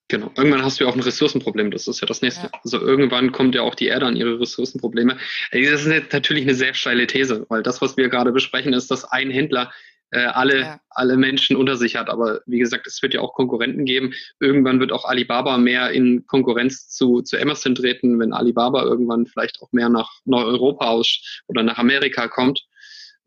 Genau. 0.09 0.31
Irgendwann 0.37 0.62
hast 0.62 0.79
du 0.79 0.85
ja 0.85 0.90
auch 0.90 0.95
ein 0.95 1.01
Ressourcenproblem. 1.01 1.71
Das 1.71 1.88
ist 1.88 2.01
ja 2.01 2.07
das 2.07 2.21
nächste. 2.21 2.47
Ja. 2.47 2.51
Also 2.62 2.79
irgendwann 2.79 3.33
kommt 3.33 3.55
ja 3.55 3.62
auch 3.62 3.75
die 3.75 3.87
Erde 3.87 4.07
an 4.07 4.17
ihre 4.17 4.38
Ressourcenprobleme. 4.38 5.17
Das 5.51 5.87
ist 5.87 6.12
natürlich 6.12 6.45
eine 6.45 6.55
sehr 6.55 6.75
steile 6.75 7.07
These, 7.07 7.47
weil 7.49 7.62
das, 7.62 7.81
was 7.81 7.97
wir 7.97 8.09
gerade 8.11 8.31
besprechen, 8.31 8.75
ist, 8.75 8.90
dass 8.90 9.05
ein 9.05 9.31
Händler 9.31 9.73
äh, 10.11 10.27
alle, 10.27 10.61
ja. 10.61 10.81
alle 10.90 11.17
Menschen 11.17 11.57
unter 11.57 11.77
sich 11.77 11.97
hat. 11.97 12.11
Aber 12.11 12.40
wie 12.47 12.59
gesagt, 12.59 12.87
es 12.87 13.03
wird 13.03 13.14
ja 13.14 13.21
auch 13.21 13.33
Konkurrenten 13.33 13.87
geben. 13.87 14.12
Irgendwann 14.40 14.79
wird 14.79 14.93
auch 14.93 15.07
Alibaba 15.07 15.57
mehr 15.57 15.90
in 15.90 16.27
Konkurrenz 16.27 16.88
zu, 16.88 17.23
zu 17.23 17.40
Amazon 17.40 17.75
treten, 17.75 18.21
wenn 18.21 18.33
Alibaba 18.33 18.85
irgendwann 18.85 19.27
vielleicht 19.27 19.61
auch 19.62 19.73
mehr 19.73 19.88
nach 19.88 20.11
Nordeuropa 20.27 20.87
aus 20.87 21.43
oder 21.47 21.62
nach 21.62 21.79
Amerika 21.79 22.29
kommt. 22.29 22.64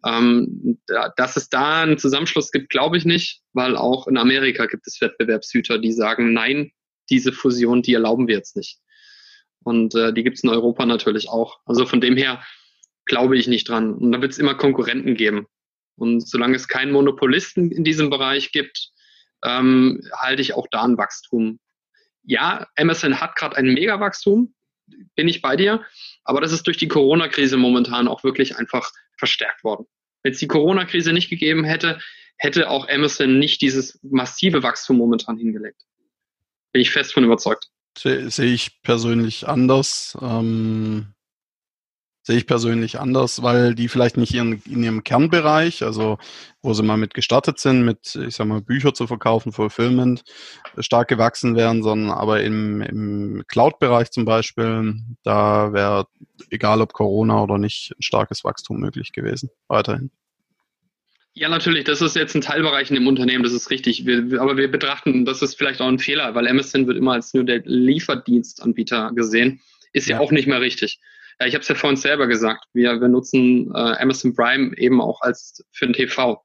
Ähm, 0.05 0.79
da, 0.87 1.11
dass 1.17 1.37
es 1.37 1.49
da 1.49 1.81
einen 1.81 1.97
Zusammenschluss 1.97 2.51
gibt, 2.51 2.69
glaube 2.69 2.97
ich 2.97 3.05
nicht, 3.05 3.41
weil 3.53 3.75
auch 3.75 4.07
in 4.07 4.17
Amerika 4.17 4.65
gibt 4.67 4.85
es 4.85 5.01
Wettbewerbshüter, 5.01 5.79
die 5.79 5.91
sagen, 5.91 6.33
nein, 6.33 6.71
diese 7.09 7.31
Fusion, 7.31 7.81
die 7.81 7.93
erlauben 7.93 8.27
wir 8.27 8.35
jetzt 8.35 8.55
nicht. 8.55 8.79
Und 9.63 9.95
äh, 9.95 10.13
die 10.13 10.23
gibt 10.23 10.37
es 10.37 10.43
in 10.43 10.49
Europa 10.49 10.85
natürlich 10.85 11.29
auch. 11.29 11.59
Also 11.65 11.85
von 11.85 11.99
dem 11.99 12.15
her 12.15 12.43
glaube 13.05 13.37
ich 13.37 13.47
nicht 13.47 13.67
dran. 13.67 13.93
Und 13.93 14.11
da 14.11 14.21
wird 14.21 14.31
es 14.31 14.37
immer 14.37 14.55
Konkurrenten 14.55 15.15
geben. 15.15 15.47
Und 15.95 16.27
solange 16.27 16.55
es 16.55 16.67
keinen 16.67 16.91
Monopolisten 16.91 17.71
in 17.71 17.83
diesem 17.83 18.09
Bereich 18.09 18.51
gibt, 18.51 18.91
ähm, 19.43 20.01
halte 20.13 20.41
ich 20.41 20.53
auch 20.53 20.67
da 20.69 20.83
ein 20.83 20.97
Wachstum. 20.97 21.59
Ja, 22.23 22.67
Amazon 22.75 23.19
hat 23.19 23.35
gerade 23.35 23.55
ein 23.57 23.73
Megawachstum, 23.73 24.53
bin 25.15 25.27
ich 25.27 25.41
bei 25.41 25.55
dir, 25.55 25.83
aber 26.23 26.41
das 26.41 26.51
ist 26.51 26.67
durch 26.67 26.77
die 26.77 26.87
Corona-Krise 26.87 27.57
momentan 27.57 28.07
auch 28.07 28.23
wirklich 28.23 28.57
einfach 28.57 28.91
verstärkt 29.17 29.63
worden. 29.63 29.85
Wenn 30.23 30.33
es 30.33 30.39
die 30.39 30.47
Corona-Krise 30.47 31.13
nicht 31.13 31.29
gegeben 31.29 31.63
hätte, 31.63 31.99
hätte 32.37 32.69
auch 32.69 32.87
Amazon 32.89 33.39
nicht 33.39 33.61
dieses 33.61 33.99
massive 34.03 34.63
Wachstum 34.63 34.97
momentan 34.97 35.37
hingelegt. 35.37 35.81
Bin 36.71 36.81
ich 36.81 36.91
fest 36.91 37.13
von 37.13 37.23
überzeugt. 37.23 37.69
Sehe 37.97 38.29
seh 38.29 38.53
ich 38.53 38.81
persönlich 38.83 39.47
anders. 39.47 40.17
Ähm, 40.21 41.13
sehe 42.27 42.35
ich 42.35 42.45
persönlich 42.45 42.99
anders, 42.99 43.41
weil 43.41 43.73
die 43.73 43.87
vielleicht 43.87 44.17
nicht 44.17 44.33
in, 44.33 44.61
in 44.65 44.83
ihrem 44.83 45.05
Kernbereich, 45.05 45.81
also 45.81 46.17
wo 46.61 46.73
sie 46.73 46.83
mal 46.83 46.97
mit 46.97 47.13
gestartet 47.13 47.57
sind, 47.57 47.85
mit, 47.85 48.15
ich 48.15 48.35
sag 48.35 48.47
mal, 48.47 48.59
Bücher 48.59 48.93
zu 48.93 49.07
verkaufen, 49.07 49.53
Fulfillment, 49.53 50.25
stark 50.77 51.07
gewachsen 51.07 51.55
wären, 51.55 51.83
sondern 51.83 52.11
aber 52.11 52.43
im, 52.43 52.81
im 52.81 53.43
Cloud-Bereich 53.47 54.11
zum 54.11 54.25
Beispiel, 54.25 54.95
da 55.23 55.71
wäre, 55.71 56.07
egal 56.49 56.81
ob 56.81 56.91
Corona 56.91 57.41
oder 57.41 57.57
nicht, 57.57 57.93
ein 57.97 58.01
starkes 58.01 58.43
Wachstum 58.43 58.81
möglich 58.81 59.13
gewesen, 59.13 59.49
weiterhin. 59.69 60.11
Ja, 61.33 61.47
natürlich, 61.47 61.85
das 61.85 62.01
ist 62.01 62.17
jetzt 62.17 62.35
ein 62.35 62.41
Teilbereich 62.41 62.89
in 62.89 62.95
dem 62.95 63.07
Unternehmen, 63.07 63.45
das 63.45 63.53
ist 63.53 63.69
richtig. 63.69 64.05
Wir, 64.05 64.41
aber 64.41 64.57
wir 64.57 64.69
betrachten, 64.69 65.23
das 65.23 65.41
ist 65.41 65.55
vielleicht 65.55 65.79
auch 65.79 65.87
ein 65.87 65.99
Fehler, 65.99 66.35
weil 66.35 66.45
Amazon 66.49 66.87
wird 66.87 66.97
immer 66.97 67.13
als 67.13 67.33
nur 67.33 67.45
der 67.45 67.61
Lieferdienstanbieter 67.63 69.13
gesehen. 69.15 69.61
Ist 69.93 70.09
ja, 70.09 70.17
ja 70.17 70.21
auch 70.21 70.31
nicht 70.31 70.47
mehr 70.47 70.59
richtig. 70.59 70.99
Ja, 71.39 71.45
ich 71.45 71.53
habe 71.53 71.61
es 71.61 71.67
ja 71.67 71.75
vorhin 71.75 71.97
selber 71.97 72.27
gesagt. 72.27 72.65
Wir, 72.73 72.99
wir 72.99 73.07
nutzen 73.07 73.71
äh, 73.73 73.95
Amazon 73.99 74.35
Prime 74.35 74.75
eben 74.77 75.01
auch 75.01 75.21
als 75.21 75.63
für 75.71 75.85
den 75.85 75.93
TV. 75.93 76.43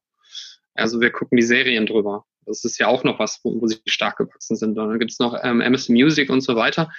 Also 0.74 1.00
wir 1.00 1.10
gucken 1.10 1.36
die 1.36 1.44
Serien 1.44 1.86
drüber. 1.86 2.24
Das 2.46 2.64
ist 2.64 2.78
ja 2.78 2.88
auch 2.88 3.04
noch 3.04 3.18
was, 3.18 3.40
wo, 3.42 3.60
wo 3.60 3.66
sie 3.66 3.78
stark 3.86 4.18
gewachsen 4.18 4.56
sind. 4.56 4.78
Und 4.78 4.88
dann 4.88 4.98
gibt 4.98 5.12
es 5.12 5.18
noch 5.18 5.38
ähm, 5.42 5.60
Amazon 5.60 5.94
Music 5.94 6.28
und 6.28 6.42
so 6.42 6.56
weiter. 6.56 6.90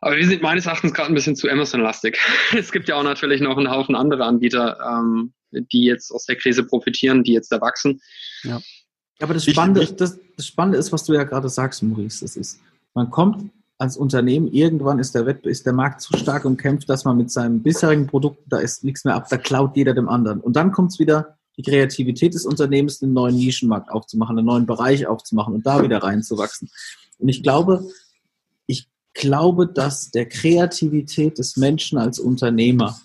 Aber 0.00 0.16
wir 0.16 0.26
sind 0.26 0.42
meines 0.42 0.66
Erachtens 0.66 0.94
gerade 0.94 1.12
ein 1.12 1.14
bisschen 1.14 1.36
zu 1.36 1.48
Amazon-lastig. 1.48 2.18
Es 2.56 2.72
gibt 2.72 2.88
ja 2.88 2.96
auch 2.96 3.02
natürlich 3.02 3.40
noch 3.40 3.56
einen 3.56 3.70
Haufen 3.70 3.94
andere 3.94 4.24
Anbieter, 4.24 4.78
ähm, 4.80 5.34
die 5.52 5.84
jetzt 5.84 6.10
aus 6.10 6.24
der 6.24 6.36
Krise 6.36 6.64
profitieren, 6.64 7.22
die 7.22 7.32
jetzt 7.32 7.52
erwachsen. 7.52 8.00
Ja. 8.42 8.60
Aber 9.20 9.34
das 9.34 9.44
Spannende, 9.44 9.82
ich, 9.82 9.90
ich, 9.90 9.96
das, 9.96 10.18
das 10.36 10.46
Spannende 10.46 10.78
ist, 10.78 10.92
was 10.92 11.04
du 11.04 11.12
ja 11.12 11.24
gerade 11.24 11.48
sagst, 11.48 11.82
Maurice. 11.82 12.24
Das 12.24 12.36
ist, 12.36 12.60
man 12.94 13.10
kommt 13.10 13.50
als 13.80 13.96
Unternehmen, 13.96 14.52
irgendwann 14.52 14.98
ist 14.98 15.14
der, 15.14 15.24
Wettbewerb, 15.24 15.50
ist 15.50 15.64
der 15.64 15.72
Markt 15.72 16.02
zu 16.02 16.14
stark 16.14 16.44
umkämpft, 16.44 16.90
dass 16.90 17.06
man 17.06 17.16
mit 17.16 17.30
seinem 17.30 17.62
bisherigen 17.62 18.06
Produkt, 18.06 18.40
da 18.46 18.58
ist 18.58 18.84
nichts 18.84 19.06
mehr 19.06 19.14
ab, 19.14 19.28
da 19.30 19.38
klaut 19.38 19.74
jeder 19.74 19.94
dem 19.94 20.06
anderen. 20.06 20.40
Und 20.40 20.54
dann 20.54 20.70
kommt 20.70 20.92
es 20.92 20.98
wieder, 20.98 21.38
die 21.56 21.62
Kreativität 21.62 22.34
des 22.34 22.44
Unternehmens, 22.44 23.02
einen 23.02 23.14
neuen 23.14 23.36
Nischenmarkt 23.36 23.90
aufzumachen, 23.90 24.36
einen 24.36 24.46
neuen 24.46 24.66
Bereich 24.66 25.06
aufzumachen 25.06 25.54
und 25.54 25.66
da 25.66 25.82
wieder 25.82 26.02
reinzuwachsen. 26.02 26.70
Und 27.16 27.30
ich 27.30 27.42
glaube, 27.42 27.88
ich 28.66 28.86
glaube, 29.14 29.66
dass 29.66 30.10
der 30.10 30.28
Kreativität 30.28 31.38
des 31.38 31.56
Menschen 31.56 31.96
als 31.96 32.18
Unternehmer, 32.18 33.00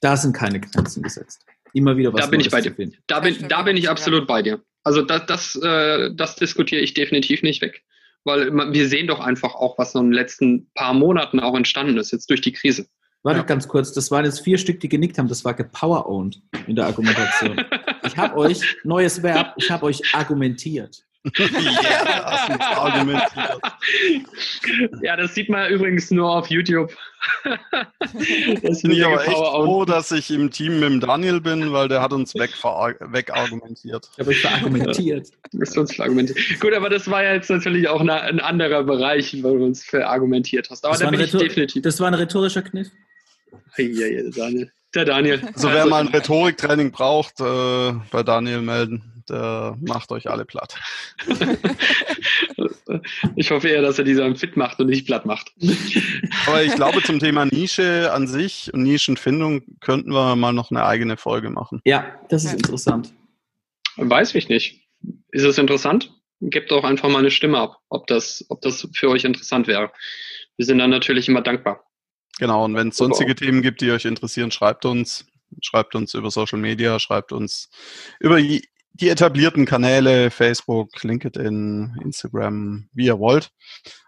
da 0.00 0.16
sind 0.16 0.34
keine 0.34 0.60
Grenzen 0.60 1.02
gesetzt. 1.02 1.44
Immer 1.74 1.98
wieder 1.98 2.14
was 2.14 2.22
da 2.22 2.26
bin 2.28 2.38
Neues 2.38 2.46
ich 2.46 2.52
bei 2.52 2.62
dir. 2.62 2.90
Da 3.06 3.20
bin, 3.20 3.48
da 3.48 3.62
bin 3.62 3.76
ich 3.76 3.90
absolut 3.90 4.26
bei 4.26 4.40
dir. 4.40 4.62
Also 4.82 5.02
das, 5.02 5.26
das, 5.26 5.56
äh, 5.62 6.10
das 6.14 6.36
diskutiere 6.36 6.80
ich 6.80 6.94
definitiv 6.94 7.42
nicht 7.42 7.60
weg 7.60 7.82
weil 8.26 8.52
wir 8.72 8.88
sehen 8.88 9.06
doch 9.06 9.20
einfach 9.20 9.54
auch, 9.54 9.78
was 9.78 9.92
so 9.92 10.00
in 10.00 10.06
den 10.06 10.12
letzten 10.12 10.70
paar 10.74 10.92
Monaten 10.92 11.40
auch 11.40 11.54
entstanden 11.54 11.96
ist, 11.96 12.10
jetzt 12.12 12.28
durch 12.28 12.40
die 12.40 12.52
Krise. 12.52 12.86
Warte 13.22 13.40
ja. 13.40 13.44
ganz 13.44 13.66
kurz, 13.66 13.92
das 13.92 14.10
waren 14.10 14.24
jetzt 14.24 14.40
vier 14.40 14.58
Stück, 14.58 14.80
die 14.80 14.88
genickt 14.88 15.18
haben, 15.18 15.28
das 15.28 15.44
war 15.44 15.54
gepower-owned 15.54 16.42
in 16.66 16.76
der 16.76 16.86
Argumentation. 16.86 17.64
ich 18.04 18.16
habe 18.16 18.36
euch, 18.36 18.76
neues 18.84 19.22
Verb, 19.22 19.54
ich 19.56 19.70
habe 19.70 19.86
euch 19.86 20.02
argumentiert 20.14 21.05
ja, 25.02 25.16
das 25.16 25.34
sieht 25.34 25.48
man 25.48 25.70
übrigens 25.70 26.10
nur 26.10 26.30
auf 26.30 26.48
YouTube. 26.48 26.92
das 28.62 28.82
bin 28.82 28.92
ich 28.92 29.04
aber 29.04 29.24
echt 29.24 29.32
froh, 29.32 29.84
dass 29.84 30.12
ich 30.12 30.30
im 30.30 30.50
Team 30.50 30.74
mit 30.74 30.84
dem 30.84 31.00
Daniel 31.00 31.40
bin, 31.40 31.72
weil 31.72 31.88
der 31.88 32.00
hat 32.00 32.12
uns 32.12 32.34
wegargumentiert. 32.34 34.08
Ich 34.12 34.18
habe 34.20 34.30
euch 34.30 34.40
verargumentiert. 34.40 35.28
Du 35.52 35.80
uns 35.80 35.94
verargumentiert. 35.94 36.60
Gut, 36.60 36.74
aber 36.74 36.90
das 36.90 37.10
war 37.10 37.22
ja 37.22 37.34
jetzt 37.34 37.50
natürlich 37.50 37.88
auch 37.88 38.00
eine, 38.00 38.20
ein 38.20 38.40
anderer 38.40 38.84
Bereich, 38.84 39.32
weil 39.42 39.58
du 39.58 39.64
uns 39.64 39.84
verargumentiert 39.84 40.68
hast. 40.70 40.84
Aber 40.84 40.92
das 40.92 41.00
da 41.00 41.10
bin 41.10 41.20
ich 41.20 41.30
definitiv. 41.30 41.82
Das 41.82 41.98
war 42.00 42.08
ein 42.08 42.14
rhetorischer 42.14 42.62
Kniff. 42.62 42.88
Ja, 43.76 44.06
ja, 44.06 44.22
Daniel. 44.30 44.70
Der 44.94 45.04
Daniel. 45.04 45.40
Also, 45.54 45.68
wer 45.68 45.78
also, 45.78 45.90
mal 45.90 46.00
ein 46.00 46.08
Rhetoriktraining 46.08 46.90
braucht, 46.90 47.40
äh, 47.40 47.92
bei 48.10 48.22
Daniel 48.22 48.62
melden 48.62 49.15
der 49.28 49.76
macht 49.80 50.12
euch 50.12 50.28
alle 50.30 50.44
platt. 50.44 50.78
ich 53.36 53.50
hoffe 53.50 53.68
eher, 53.68 53.82
dass 53.82 53.98
er 53.98 54.04
die 54.04 54.14
dann 54.14 54.36
fit 54.36 54.56
macht 54.56 54.78
und 54.80 54.88
nicht 54.88 55.06
platt 55.06 55.26
macht. 55.26 55.52
Aber 56.46 56.62
ich 56.62 56.74
glaube, 56.74 57.02
zum 57.02 57.18
Thema 57.18 57.44
Nische 57.46 58.12
an 58.12 58.26
sich 58.26 58.72
und 58.72 58.82
Nischenfindung 58.82 59.62
könnten 59.80 60.10
wir 60.12 60.36
mal 60.36 60.52
noch 60.52 60.70
eine 60.70 60.84
eigene 60.84 61.16
Folge 61.16 61.50
machen. 61.50 61.80
Ja, 61.84 62.06
das 62.28 62.44
ist 62.44 62.54
interessant. 62.54 63.12
Weiß 63.96 64.34
ich 64.34 64.48
nicht. 64.48 64.88
Ist 65.30 65.44
es 65.44 65.58
interessant? 65.58 66.12
Gebt 66.40 66.70
doch 66.70 66.84
einfach 66.84 67.08
mal 67.08 67.20
eine 67.20 67.30
Stimme 67.30 67.58
ab, 67.58 67.78
ob 67.88 68.06
das, 68.06 68.44
ob 68.48 68.60
das 68.60 68.88
für 68.92 69.08
euch 69.08 69.24
interessant 69.24 69.66
wäre. 69.66 69.90
Wir 70.56 70.66
sind 70.66 70.78
dann 70.78 70.90
natürlich 70.90 71.28
immer 71.28 71.40
dankbar. 71.40 71.84
Genau, 72.38 72.64
und 72.64 72.74
wenn 72.74 72.88
es 72.88 72.96
sonstige 72.96 73.34
Themen 73.34 73.62
gibt, 73.62 73.80
die 73.80 73.90
euch 73.90 74.04
interessieren, 74.04 74.50
schreibt 74.50 74.84
uns. 74.84 75.26
Schreibt 75.62 75.94
uns 75.94 76.12
über 76.14 76.30
Social 76.30 76.58
Media, 76.58 76.98
schreibt 76.98 77.32
uns 77.32 77.70
über 78.18 78.38
die 79.00 79.08
etablierten 79.08 79.66
Kanäle, 79.66 80.30
Facebook, 80.30 81.02
LinkedIn, 81.02 81.98
Instagram, 82.02 82.88
wie 82.92 83.06
ihr 83.06 83.18
wollt. 83.18 83.50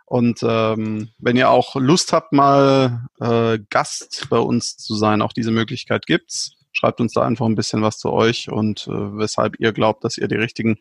Und 0.07 0.41
ähm, 0.43 1.11
wenn 1.19 1.37
ihr 1.37 1.51
auch 1.51 1.77
Lust 1.77 2.13
habt, 2.13 2.33
mal 2.33 3.07
äh, 3.21 3.59
Gast 3.69 4.29
bei 4.31 4.39
uns 4.39 4.77
zu 4.79 4.95
sein, 4.95 5.21
auch 5.21 5.35
diese 5.35 5.51
Möglichkeit 5.51 6.07
gibt's. 6.07 6.53
Schreibt 6.73 7.01
uns 7.01 7.13
da 7.13 7.23
einfach 7.23 7.47
ein 7.47 7.55
bisschen 7.55 7.83
was 7.83 7.99
zu 7.99 8.11
euch 8.11 8.51
und 8.51 8.87
äh, 8.87 9.19
weshalb 9.19 9.59
ihr 9.59 9.73
glaubt, 9.73 10.05
dass 10.05 10.17
ihr 10.17 10.29
die 10.29 10.37
richtigen 10.37 10.79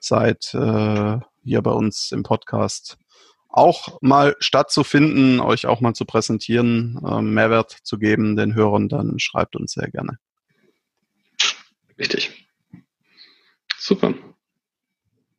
seid, 0.00 0.52
äh, 0.54 1.18
hier 1.44 1.62
bei 1.62 1.70
uns 1.70 2.10
im 2.12 2.22
Podcast 2.22 2.96
auch 3.48 3.98
mal 4.00 4.34
stattzufinden, 4.40 5.38
euch 5.38 5.66
auch 5.66 5.80
mal 5.80 5.94
zu 5.94 6.04
präsentieren, 6.04 7.00
äh, 7.06 7.22
Mehrwert 7.22 7.76
zu 7.84 7.98
geben 7.98 8.34
den 8.34 8.54
Hörern, 8.54 8.88
dann 8.88 9.20
schreibt 9.20 9.54
uns 9.54 9.74
sehr 9.74 9.88
gerne. 9.90 10.18
Richtig. 11.96 12.43
Super. 13.86 14.14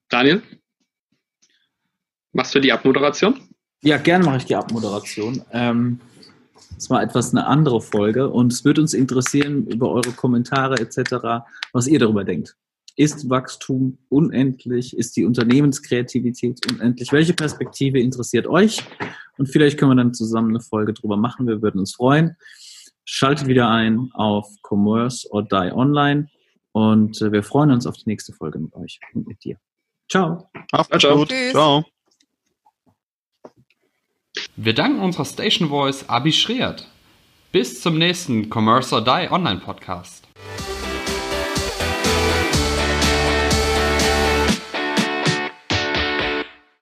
Daniel? 0.07 0.43
Machst 2.31 2.53
du 2.53 2.59
die 2.59 2.71
Abmoderation? 2.71 3.41
Ja, 3.81 3.97
gerne 3.97 4.23
mache 4.23 4.37
ich 4.37 4.45
die 4.45 4.55
Abmoderation. 4.55 5.43
Ähm, 5.51 5.99
das 6.75 6.91
war 6.91 7.01
etwas 7.01 7.31
eine 7.31 7.47
andere 7.47 7.81
Folge 7.81 8.29
und 8.29 8.53
es 8.53 8.63
würde 8.63 8.81
uns 8.81 8.93
interessieren 8.93 9.65
über 9.65 9.89
eure 9.89 10.11
Kommentare 10.11 10.75
etc., 10.75 11.43
was 11.73 11.87
ihr 11.87 11.97
darüber 11.97 12.23
denkt. 12.23 12.55
Ist 12.95 13.31
Wachstum 13.31 13.97
unendlich? 14.09 14.95
Ist 14.95 15.17
die 15.17 15.25
Unternehmenskreativität 15.25 16.71
unendlich? 16.71 17.11
Welche 17.11 17.33
Perspektive 17.33 17.99
interessiert 17.99 18.45
euch? 18.45 18.83
und 19.39 19.47
vielleicht 19.47 19.79
können 19.79 19.89
wir 19.89 19.95
dann 19.95 20.13
zusammen 20.13 20.49
eine 20.49 20.61
Folge 20.61 20.93
drüber 20.93 21.17
machen. 21.17 21.47
Wir 21.47 21.63
würden 21.63 21.79
uns 21.79 21.95
freuen. 21.95 22.37
Schaltet 23.05 23.47
wieder 23.47 23.69
ein 23.69 24.11
auf 24.13 24.47
Commerce 24.61 25.27
or 25.31 25.41
Die 25.41 25.71
Online 25.73 26.29
und 26.75 27.21
äh, 27.21 27.31
wir 27.31 27.41
freuen 27.41 27.71
uns 27.71 27.87
auf 27.87 27.95
die 27.95 28.03
nächste 28.07 28.33
Folge 28.33 28.59
mit 28.59 28.75
euch 28.75 28.99
und 29.13 29.25
mit 29.25 29.41
dir. 29.45 29.57
Ciao. 30.11 30.49
Auf 30.73 30.89
Ciao. 30.99 31.15
gut. 31.15 31.29
Tschüss. 31.29 31.51
Ciao. 31.51 31.85
Wir 34.57 34.73
danken 34.73 34.99
unserer 34.99 35.23
Station 35.23 35.69
Voice 35.69 36.09
Abi 36.09 36.33
Schreert. 36.33 36.85
Bis 37.53 37.81
zum 37.81 37.97
nächsten 37.97 38.49
Commerce 38.53 38.93
or 38.93 39.01
Die 39.01 39.31
Online 39.31 39.61
Podcast. 39.61 40.27